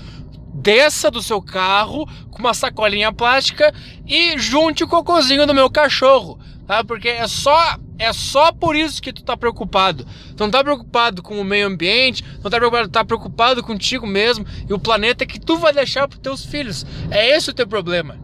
Desça 0.54 1.10
do 1.10 1.22
seu 1.22 1.42
carro 1.42 2.06
com 2.30 2.38
uma 2.38 2.54
sacolinha 2.54 3.12
plástica 3.12 3.72
e 4.06 4.38
junte 4.38 4.82
o 4.82 4.88
cocôzinho 4.88 5.46
do 5.46 5.54
meu 5.54 5.70
cachorro, 5.70 6.38
tá? 6.66 6.82
Porque 6.82 7.08
é 7.08 7.28
só 7.28 7.78
é 8.04 8.12
só 8.12 8.52
por 8.52 8.76
isso 8.76 9.00
que 9.00 9.12
tu 9.12 9.24
tá 9.24 9.36
preocupado. 9.36 10.06
Tu 10.36 10.42
não 10.42 10.50
tá 10.50 10.62
preocupado 10.62 11.22
com 11.22 11.40
o 11.40 11.44
meio 11.44 11.66
ambiente, 11.66 12.24
não 12.42 12.50
tá 12.50 12.58
preocupado, 12.58 12.88
tá 12.88 13.04
preocupado 13.04 13.62
contigo 13.62 14.06
mesmo 14.06 14.46
e 14.68 14.72
o 14.72 14.78
planeta 14.78 15.26
que 15.26 15.40
tu 15.40 15.56
vai 15.58 15.72
deixar 15.72 16.06
pros 16.06 16.20
teus 16.20 16.44
filhos. 16.44 16.86
É 17.10 17.36
esse 17.36 17.50
o 17.50 17.54
teu 17.54 17.66
problema. 17.66 18.18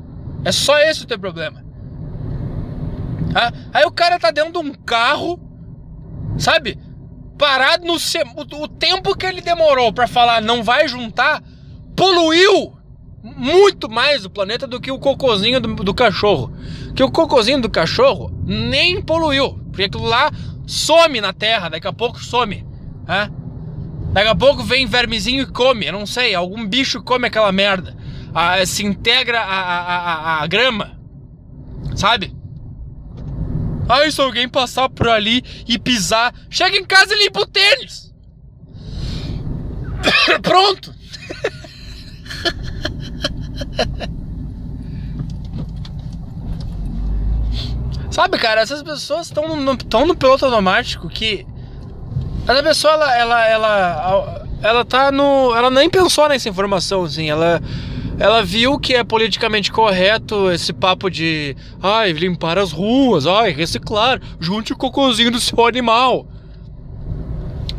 É 0.45 0.53
só 0.53 0.79
esse 0.79 1.03
o 1.03 1.07
teu 1.07 1.19
problema. 1.19 1.65
Ah, 3.35 3.53
aí 3.73 3.85
o 3.85 3.93
cara 3.93 4.19
tá 4.19 4.31
dentro 4.31 4.53
de 4.53 4.59
um 4.59 4.75
carro, 4.75 5.39
sabe? 6.39 6.79
Parado 7.39 7.87
no 7.87 7.95
o, 7.95 8.63
o 8.63 8.69
tempo 8.69 9.17
que 9.17 9.25
ele 9.25 9.41
demorou 9.41 9.93
para 9.93 10.07
falar 10.07 10.43
não 10.43 10.63
vai 10.63 10.89
juntar, 10.89 11.43
poluiu 11.97 12.80
muito 13.23 13.91
mais 13.91 14.25
o 14.25 14.31
planeta 14.31 14.67
do 14.67 14.81
que 14.81 14.91
o 14.91 14.99
cocôzinho 14.99 15.61
do, 15.61 15.75
do 15.77 15.95
cachorro. 15.95 16.53
Que 16.95 17.03
o 17.03 17.11
cocôzinho 17.11 17.61
do 17.61 17.71
cachorro 17.71 18.31
nem 18.45 19.03
poluiu. 19.03 19.59
Porque 19.71 19.85
aquilo 19.85 20.05
lá 20.05 20.31
some 20.67 21.21
na 21.21 21.33
terra, 21.33 21.69
daqui 21.69 21.87
a 21.87 21.93
pouco 21.93 22.23
some. 22.23 22.65
Né? 23.07 23.31
Daqui 24.13 24.29
a 24.29 24.35
pouco 24.35 24.63
vem 24.63 24.87
vermezinho 24.87 25.43
e 25.43 25.47
come, 25.47 25.87
eu 25.87 25.93
não 25.93 26.07
sei, 26.07 26.35
algum 26.35 26.67
bicho 26.67 27.03
come 27.03 27.27
aquela 27.27 27.53
merda. 27.53 27.97
Ah, 28.35 28.65
se 28.65 28.85
integra 28.85 29.41
a, 29.41 29.61
a, 29.61 29.97
a, 29.97 30.43
a 30.43 30.47
grama. 30.47 30.99
Sabe? 31.95 32.35
Aí 33.89 34.11
se 34.11 34.21
alguém 34.21 34.49
passar 34.49 34.89
por 34.89 35.09
ali 35.09 35.45
e 35.67 35.79
pisar, 35.79 36.33
chega 36.49 36.77
em 36.77 36.85
casa 36.85 37.13
e 37.15 37.25
limpa 37.25 37.41
o 37.41 37.47
tênis. 37.47 38.15
Pronto. 40.43 40.95
Sabe, 48.11 48.39
cara, 48.39 48.61
essas 48.61 48.83
pessoas 48.83 49.27
estão 49.27 49.57
no, 49.57 49.57
no 49.57 50.17
piloto 50.17 50.45
automático 50.45 51.09
que. 51.09 51.47
Essa 52.47 52.63
pessoa, 52.63 52.93
ela, 52.93 53.15
ela, 53.17 53.47
ela, 53.47 54.47
ela 54.61 54.85
tá 54.85 55.13
no. 55.13 55.55
Ela 55.55 55.71
nem 55.71 55.89
pensou 55.89 56.29
nessa 56.29 56.49
informação, 56.49 57.05
assim. 57.05 57.31
Ela, 57.31 57.63
ela 58.19 58.43
viu 58.43 58.79
que 58.81 58.95
é 58.95 59.05
politicamente 59.05 59.71
correto 59.71 60.51
esse 60.51 60.73
papo 60.73 61.09
de. 61.09 61.57
Ai, 61.81 62.13
limpar 62.13 62.59
as 62.59 62.73
ruas, 62.73 63.29
ai, 63.29 63.53
reciclar, 63.53 64.21
junte 64.41 64.73
o 64.73 64.77
cocôzinho 64.77 65.31
do 65.31 65.39
seu 65.39 65.65
animal. 65.65 66.27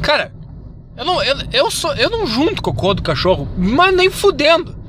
Cara, 0.02 0.34
eu 0.96 1.04
não, 1.06 1.22
eu, 1.22 1.36
eu, 1.52 1.70
sou, 1.70 1.94
eu 1.96 2.10
não 2.10 2.26
junto 2.26 2.62
cocô 2.62 2.94
do 2.94 3.04
cachorro, 3.04 3.50
mas 3.58 3.94
nem 3.94 4.10
fudendo. 4.10 4.81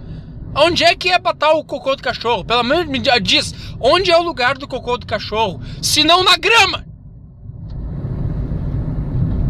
Onde 0.54 0.84
é 0.84 0.94
que 0.94 1.10
é 1.10 1.18
botar 1.18 1.52
o 1.52 1.64
cocô 1.64 1.96
do 1.96 2.02
cachorro? 2.02 2.44
Pelo 2.44 2.62
menos 2.62 2.86
me 2.86 2.98
diz, 2.98 3.54
onde 3.80 4.10
é 4.10 4.18
o 4.18 4.22
lugar 4.22 4.58
do 4.58 4.68
cocô 4.68 4.98
do 4.98 5.06
cachorro? 5.06 5.60
Se 5.80 6.04
não 6.04 6.22
na 6.22 6.36
grama. 6.36 6.84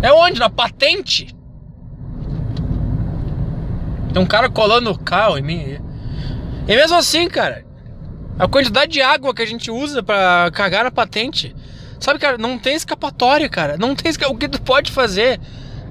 É 0.00 0.12
onde? 0.12 0.38
Na 0.38 0.48
patente? 0.48 1.34
Tem 4.12 4.22
um 4.22 4.26
cara 4.26 4.48
colando 4.48 4.90
o 4.90 4.98
carro 4.98 5.38
em 5.38 5.42
mim. 5.42 5.78
E 6.68 6.76
mesmo 6.76 6.96
assim, 6.96 7.28
cara, 7.28 7.64
a 8.38 8.46
quantidade 8.46 8.92
de 8.92 9.00
água 9.00 9.34
que 9.34 9.42
a 9.42 9.46
gente 9.46 9.70
usa 9.70 10.03
para 10.03 10.50
cagar 10.53 10.84
na 10.84 10.90
patente, 10.90 11.55
sabe, 11.98 12.20
cara, 12.20 12.38
não 12.38 12.59
tem 12.59 12.74
escapatória, 12.74 13.48
cara. 13.48 13.76
Não 13.76 13.94
tem 13.94 14.12
o 14.28 14.36
que 14.36 14.48
tu 14.48 14.61
pode 14.62 14.92
fazer 14.92 15.40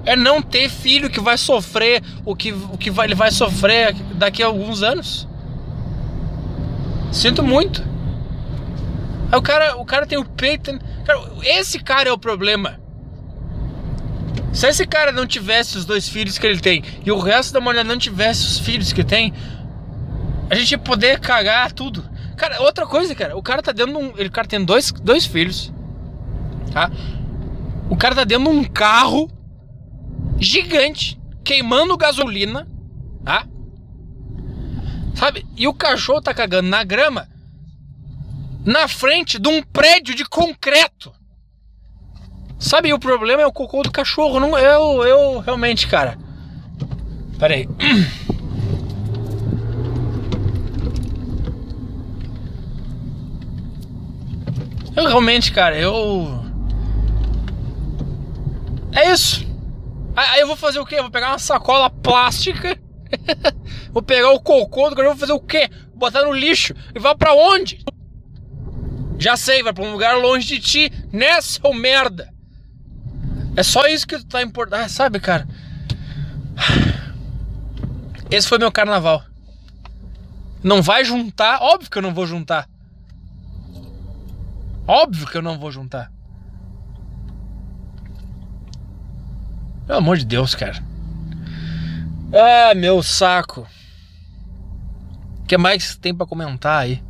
é 0.04 0.16
não 0.16 0.42
ter 0.42 0.68
filho 0.68 1.08
que 1.08 1.20
vai 1.20 1.38
sofrer 1.38 2.02
o 2.24 2.34
que, 2.34 2.52
o 2.52 2.76
que 2.76 2.90
vai, 2.90 3.06
ele 3.06 3.14
vai 3.14 3.30
sofrer 3.30 3.94
daqui 4.14 4.42
a 4.42 4.46
alguns 4.46 4.82
anos. 4.82 5.28
Sinto 7.12 7.42
muito. 7.42 7.82
Aí 9.30 9.38
o 9.38 9.42
cara, 9.42 9.76
o 9.76 9.84
cara 9.84 10.06
tem 10.06 10.18
o 10.18 10.24
peito. 10.24 10.78
Cara, 11.04 11.20
esse 11.42 11.78
cara 11.78 12.08
é 12.08 12.12
o 12.12 12.18
problema. 12.18 12.80
Se 14.52 14.66
esse 14.66 14.86
cara 14.86 15.12
não 15.12 15.26
tivesse 15.26 15.78
os 15.78 15.84
dois 15.84 16.08
filhos 16.08 16.36
que 16.36 16.46
ele 16.46 16.60
tem 16.60 16.82
e 17.04 17.10
o 17.10 17.18
resto 17.18 17.54
da 17.54 17.60
mulher 17.60 17.84
não 17.84 17.96
tivesse 17.96 18.44
os 18.46 18.58
filhos 18.58 18.92
que 18.92 19.02
tem, 19.02 19.32
a 20.50 20.54
gente 20.54 20.72
ia 20.72 20.78
poder 20.78 21.18
cagar 21.20 21.72
tudo. 21.72 22.04
Cara, 22.36 22.60
outra 22.60 22.86
coisa, 22.86 23.14
cara, 23.14 23.36
o 23.36 23.42
cara 23.42 23.62
tá 23.62 23.72
dentro 23.72 23.92
de 23.92 23.98
um. 23.98 24.12
Ele, 24.16 24.28
cara 24.28 24.46
tem 24.46 24.62
dois, 24.62 24.90
dois 24.90 25.24
filhos. 25.24 25.72
Tá? 26.72 26.90
O 27.88 27.96
cara 27.96 28.14
tá 28.14 28.24
dentro 28.24 28.50
de 28.50 28.58
um 28.58 28.64
carro 28.64 29.30
gigante, 30.42 31.20
queimando 31.44 31.96
gasolina, 31.96 32.68
tá? 33.24 33.46
Sabe? 35.14 35.46
E 35.56 35.68
o 35.68 35.74
cachorro 35.74 36.20
tá 36.20 36.34
cagando 36.34 36.68
na 36.68 36.82
grama 36.82 37.28
na 38.64 38.86
frente 38.86 39.38
de 39.38 39.48
um 39.48 39.62
prédio 39.62 40.14
de 40.14 40.24
concreto. 40.24 41.12
Sabe, 42.58 42.92
o 42.92 42.98
problema 42.98 43.42
é 43.42 43.46
o 43.46 43.52
cocô 43.52 43.82
do 43.82 43.90
cachorro, 43.90 44.38
não 44.38 44.56
eu, 44.56 45.04
eu 45.04 45.40
realmente, 45.40 45.86
cara. 45.88 46.16
Pera 47.38 47.54
aí. 47.54 47.68
Eu 54.94 55.06
realmente, 55.06 55.50
cara, 55.50 55.78
eu 55.78 56.42
É 58.92 59.10
isso. 59.10 59.51
Aí 60.14 60.40
eu 60.40 60.46
vou 60.46 60.56
fazer 60.56 60.78
o 60.78 60.86
quê? 60.86 60.96
Eu 60.96 61.02
vou 61.02 61.10
pegar 61.10 61.30
uma 61.30 61.38
sacola 61.38 61.88
plástica. 61.88 62.78
vou 63.92 64.02
pegar 64.02 64.30
o 64.30 64.40
cocô 64.40 64.90
do 64.90 64.96
cachorro, 64.96 65.14
vou 65.14 65.20
fazer 65.20 65.32
o 65.32 65.40
quê? 65.40 65.70
Botar 65.94 66.22
no 66.22 66.32
lixo 66.32 66.74
e 66.94 66.98
vai 66.98 67.14
para 67.14 67.34
onde? 67.34 67.84
Já 69.18 69.36
sei, 69.36 69.62
vai 69.62 69.72
pra 69.72 69.84
um 69.84 69.92
lugar 69.92 70.18
longe 70.18 70.46
de 70.46 70.60
ti, 70.60 70.92
nessa 71.12 71.60
ou 71.62 71.72
merda. 71.72 72.32
É 73.56 73.62
só 73.62 73.86
isso 73.86 74.06
que 74.06 74.18
tu 74.18 74.26
tá 74.26 74.42
importando. 74.42 74.82
Ah, 74.82 74.88
sabe, 74.88 75.20
cara? 75.20 75.46
Esse 78.30 78.48
foi 78.48 78.58
meu 78.58 78.72
carnaval. 78.72 79.22
Não 80.62 80.82
vai 80.82 81.04
juntar? 81.04 81.60
Óbvio 81.60 81.90
que 81.90 81.98
eu 81.98 82.02
não 82.02 82.14
vou 82.14 82.26
juntar. 82.26 82.68
Óbvio 84.86 85.26
que 85.26 85.36
eu 85.36 85.42
não 85.42 85.58
vou 85.58 85.70
juntar. 85.70 86.11
Pelo 89.92 90.00
amor 90.00 90.16
de 90.16 90.24
Deus, 90.24 90.54
cara. 90.54 90.82
Ah, 92.32 92.74
meu 92.74 93.02
saco. 93.02 93.68
O 95.40 95.46
que 95.46 95.58
mais 95.58 95.96
tem 95.96 96.14
para 96.14 96.24
comentar 96.24 96.80
aí? 96.80 97.02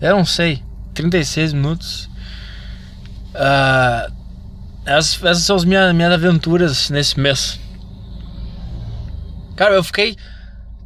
Eu 0.00 0.14
não 0.14 0.24
sei. 0.24 0.62
36 0.94 1.52
minutos. 1.52 2.08
Uh, 3.34 4.12
essas, 4.86 5.20
essas 5.24 5.42
são 5.42 5.56
as 5.56 5.64
minhas, 5.64 5.92
minhas 5.92 6.12
aventuras 6.12 6.90
nesse 6.90 7.18
mês. 7.18 7.58
Cara, 9.56 9.74
eu 9.74 9.82
fiquei 9.82 10.16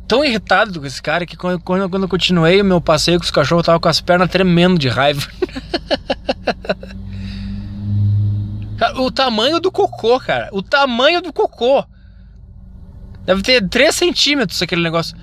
tão 0.09 0.25
irritado 0.25 0.81
com 0.81 0.87
esse 0.87 1.03
cara 1.03 1.27
que 1.27 1.37
quando, 1.37 1.61
quando, 1.61 1.91
quando 1.91 2.05
eu 2.05 2.09
continuei 2.09 2.63
o 2.63 2.65
meu 2.65 2.81
passeio 2.81 3.19
com 3.19 3.27
os 3.27 3.31
cachorros, 3.31 3.61
eu 3.61 3.67
tava 3.67 3.81
com 3.81 3.91
as 3.91 4.01
pernas 4.01 4.31
tremendo 4.31 4.79
de 4.79 4.89
raiva. 4.89 5.29
cara, 8.77 9.01
o 9.01 9.11
tamanho 9.11 9.61
do 9.61 9.71
cocô, 9.73 10.19
cara. 10.21 10.49
O 10.53 10.63
tamanho 10.63 11.21
do 11.21 11.33
cocô. 11.33 11.85
Deve 13.25 13.43
ter 13.43 13.69
3 13.69 13.95
centímetros 13.95 14.63
aquele 14.63 14.83
negócio. 14.83 15.17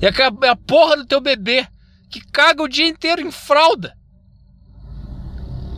E 0.00 0.06
a, 0.06 0.50
a 0.50 0.56
porra 0.56 0.96
do 0.96 1.06
teu 1.06 1.20
bebê 1.20 1.66
que 2.10 2.20
caga 2.20 2.62
o 2.62 2.68
dia 2.68 2.86
inteiro 2.86 3.20
em 3.20 3.30
fralda 3.30 3.96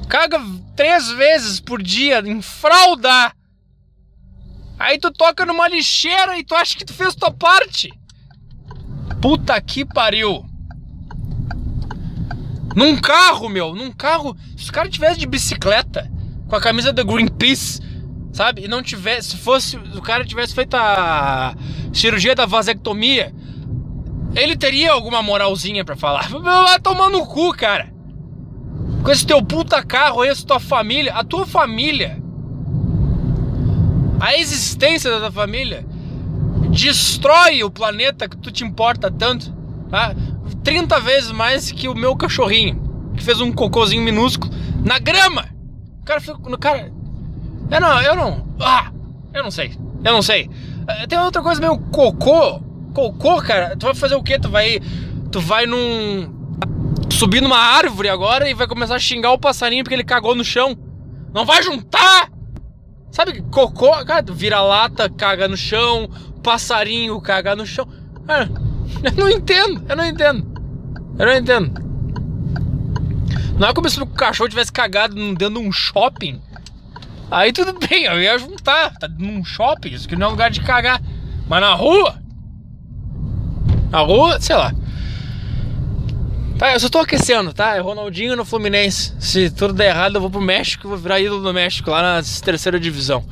caga 0.08 0.40
três 0.74 1.10
vezes 1.10 1.60
por 1.60 1.82
dia 1.82 2.20
em 2.20 2.40
fralda. 2.40 3.32
Aí 4.78 4.98
tu 4.98 5.10
toca 5.10 5.44
numa 5.44 5.68
lixeira 5.68 6.38
e 6.38 6.44
tu 6.44 6.54
acha 6.54 6.76
que 6.76 6.84
tu 6.84 6.94
fez 6.94 7.14
tua 7.14 7.30
parte. 7.30 7.92
Puta 9.20 9.60
que 9.60 9.84
pariu. 9.84 10.44
Num 12.74 12.96
carro, 12.96 13.48
meu, 13.48 13.74
num 13.74 13.92
carro. 13.92 14.36
Se 14.56 14.70
o 14.70 14.72
cara 14.72 14.88
tivesse 14.88 15.18
de 15.18 15.26
bicicleta, 15.26 16.10
com 16.48 16.56
a 16.56 16.60
camisa 16.60 16.92
da 16.92 17.02
Greenpeace, 17.02 17.80
sabe? 18.32 18.64
E 18.64 18.68
não 18.68 18.82
tivesse. 18.82 19.30
Se 19.30 19.36
fosse. 19.36 19.76
O 19.76 20.02
cara 20.02 20.24
tivesse 20.24 20.54
feito 20.54 20.74
a 20.74 21.54
cirurgia 21.92 22.34
da 22.34 22.46
vasectomia, 22.46 23.32
ele 24.34 24.56
teria 24.56 24.92
alguma 24.92 25.22
moralzinha 25.22 25.84
para 25.84 25.96
falar. 25.96 26.28
Vai 26.40 26.80
tomar 26.80 27.10
no 27.10 27.26
cu, 27.26 27.52
cara 27.52 27.98
com 29.02 29.12
esse 29.12 29.26
teu 29.26 29.42
puta 29.42 29.82
carro, 29.82 30.24
essa 30.24 30.44
tua 30.44 30.60
família, 30.60 31.14
a 31.14 31.24
tua 31.24 31.46
família, 31.46 32.22
a 34.20 34.36
existência 34.36 35.10
da 35.10 35.20
tua 35.20 35.32
família, 35.32 35.86
destrói 36.70 37.62
o 37.62 37.70
planeta 37.70 38.28
que 38.28 38.36
tu 38.36 38.50
te 38.50 38.64
importa 38.64 39.10
tanto, 39.10 39.54
tá? 39.90 40.14
30 40.62 41.00
vezes 41.00 41.30
mais 41.30 41.70
que 41.70 41.88
o 41.88 41.94
meu 41.94 42.16
cachorrinho, 42.16 43.12
que 43.16 43.22
fez 43.22 43.40
um 43.40 43.52
cocôzinho 43.52 44.02
minúsculo 44.02 44.52
na 44.84 44.98
grama. 44.98 45.48
Cara 46.08 46.20
fica. 46.22 46.38
Cara. 46.58 46.90
Eu 47.70 47.80
não, 47.82 48.00
eu 48.00 48.16
não. 48.16 48.48
Ah! 48.58 48.90
Eu 49.34 49.42
não 49.42 49.50
sei. 49.50 49.76
Eu 50.02 50.12
não 50.12 50.22
sei. 50.22 50.48
Eh, 50.88 51.06
tem 51.06 51.18
outra 51.18 51.42
coisa 51.42 51.60
meio 51.60 51.78
cocô. 51.78 52.62
Cocô, 52.94 53.42
cara. 53.42 53.76
Tu 53.76 53.84
vai 53.84 53.94
fazer 53.94 54.14
o 54.14 54.22
quê? 54.22 54.38
Tu 54.38 54.48
vai. 54.48 54.80
Tu 55.30 55.38
vai 55.38 55.66
num 55.66 56.34
subir 57.10 57.42
numa 57.42 57.58
árvore 57.58 58.08
agora 58.08 58.48
e 58.48 58.54
vai 58.54 58.66
começar 58.66 58.94
a 58.94 58.98
xingar 58.98 59.32
o 59.32 59.38
passarinho 59.38 59.84
porque 59.84 59.94
ele 59.94 60.02
cagou 60.02 60.34
no 60.34 60.42
chão. 60.42 60.74
Não 61.34 61.44
vai 61.44 61.62
juntar! 61.62 62.30
Sabe, 63.10 63.42
cocô, 63.50 63.90
cara, 64.06 64.24
vira-lata, 64.32 65.10
caga 65.10 65.46
no 65.46 65.56
chão, 65.56 66.08
passarinho 66.42 67.20
caga 67.20 67.54
no 67.54 67.66
chão. 67.66 67.86
Cara, 68.26 68.48
eu 69.04 69.12
não 69.12 69.28
entendo, 69.28 69.84
eu 69.86 69.96
não 69.96 70.06
entendo. 70.06 70.46
Eu 71.18 71.26
não 71.26 71.34
entendo. 71.34 71.87
Não 73.58 73.68
é 73.68 73.74
como 73.74 73.90
se 73.90 74.00
o 74.00 74.06
cachorro 74.06 74.48
tivesse 74.48 74.70
cagado 74.70 75.14
dentro 75.14 75.60
de 75.60 75.66
um 75.66 75.72
shopping. 75.72 76.40
Aí 77.30 77.52
tudo 77.52 77.72
bem, 77.72 78.04
eu 78.04 78.22
ia 78.22 78.38
juntar. 78.38 78.94
Tá 78.98 79.08
num 79.08 79.44
shopping, 79.44 79.90
isso 79.90 80.08
que 80.08 80.14
não 80.14 80.28
é 80.28 80.30
lugar 80.30 80.50
de 80.50 80.60
cagar. 80.60 81.02
Mas 81.48 81.60
na 81.60 81.74
rua? 81.74 82.22
Na 83.90 84.00
rua, 84.00 84.40
sei 84.40 84.54
lá. 84.54 84.72
Tá, 86.56 86.72
eu 86.72 86.80
só 86.80 86.88
tô 86.88 86.98
aquecendo, 86.98 87.52
tá? 87.52 87.76
É 87.76 87.80
Ronaldinho 87.80 88.36
no 88.36 88.44
Fluminense. 88.44 89.12
Se 89.18 89.50
tudo 89.50 89.74
der 89.74 89.90
errado, 89.90 90.16
eu 90.16 90.20
vou 90.20 90.30
pro 90.30 90.40
México 90.40 90.88
vou 90.88 90.96
virar 90.96 91.20
ídolo 91.20 91.42
do 91.42 91.52
México, 91.52 91.90
lá 91.90 92.02
na 92.02 92.22
terceira 92.44 92.78
divisão. 92.78 93.24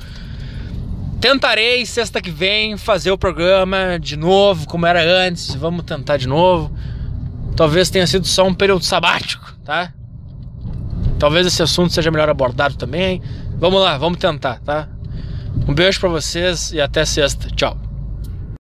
Tentarei 1.21 1.85
sexta 1.87 2.21
que 2.21 2.31
vem 2.31 2.77
fazer 2.77 3.11
o 3.11 3.19
programa 3.19 3.99
de 3.99 4.17
novo, 4.17 4.67
como 4.67 4.87
era 4.87 5.03
antes. 5.03 5.55
Vamos 5.55 5.85
tentar 5.85 6.17
de 6.17 6.29
novo. 6.29 6.77
Talvez 7.57 7.91
tenha 7.91 8.07
sido 8.07 8.27
só 8.27 8.47
um 8.47 8.55
período 8.55 8.85
sabático, 8.85 9.53
tá? 9.65 9.93
Talvez 11.19 11.47
esse 11.47 11.63
assunto 11.63 11.93
seja 11.93 12.11
melhor 12.11 12.29
abordado 12.29 12.77
também. 12.77 13.23
Vamos 13.59 13.81
lá, 13.81 13.97
vamos 13.97 14.19
tentar, 14.19 14.61
tá? 14.61 14.89
Um 15.67 15.75
beijo 15.75 15.99
para 16.01 16.09
vocês 16.11 16.73
e 16.73 16.81
até 16.81 17.05
sexta. 17.05 17.49
Tchau. 17.55 17.86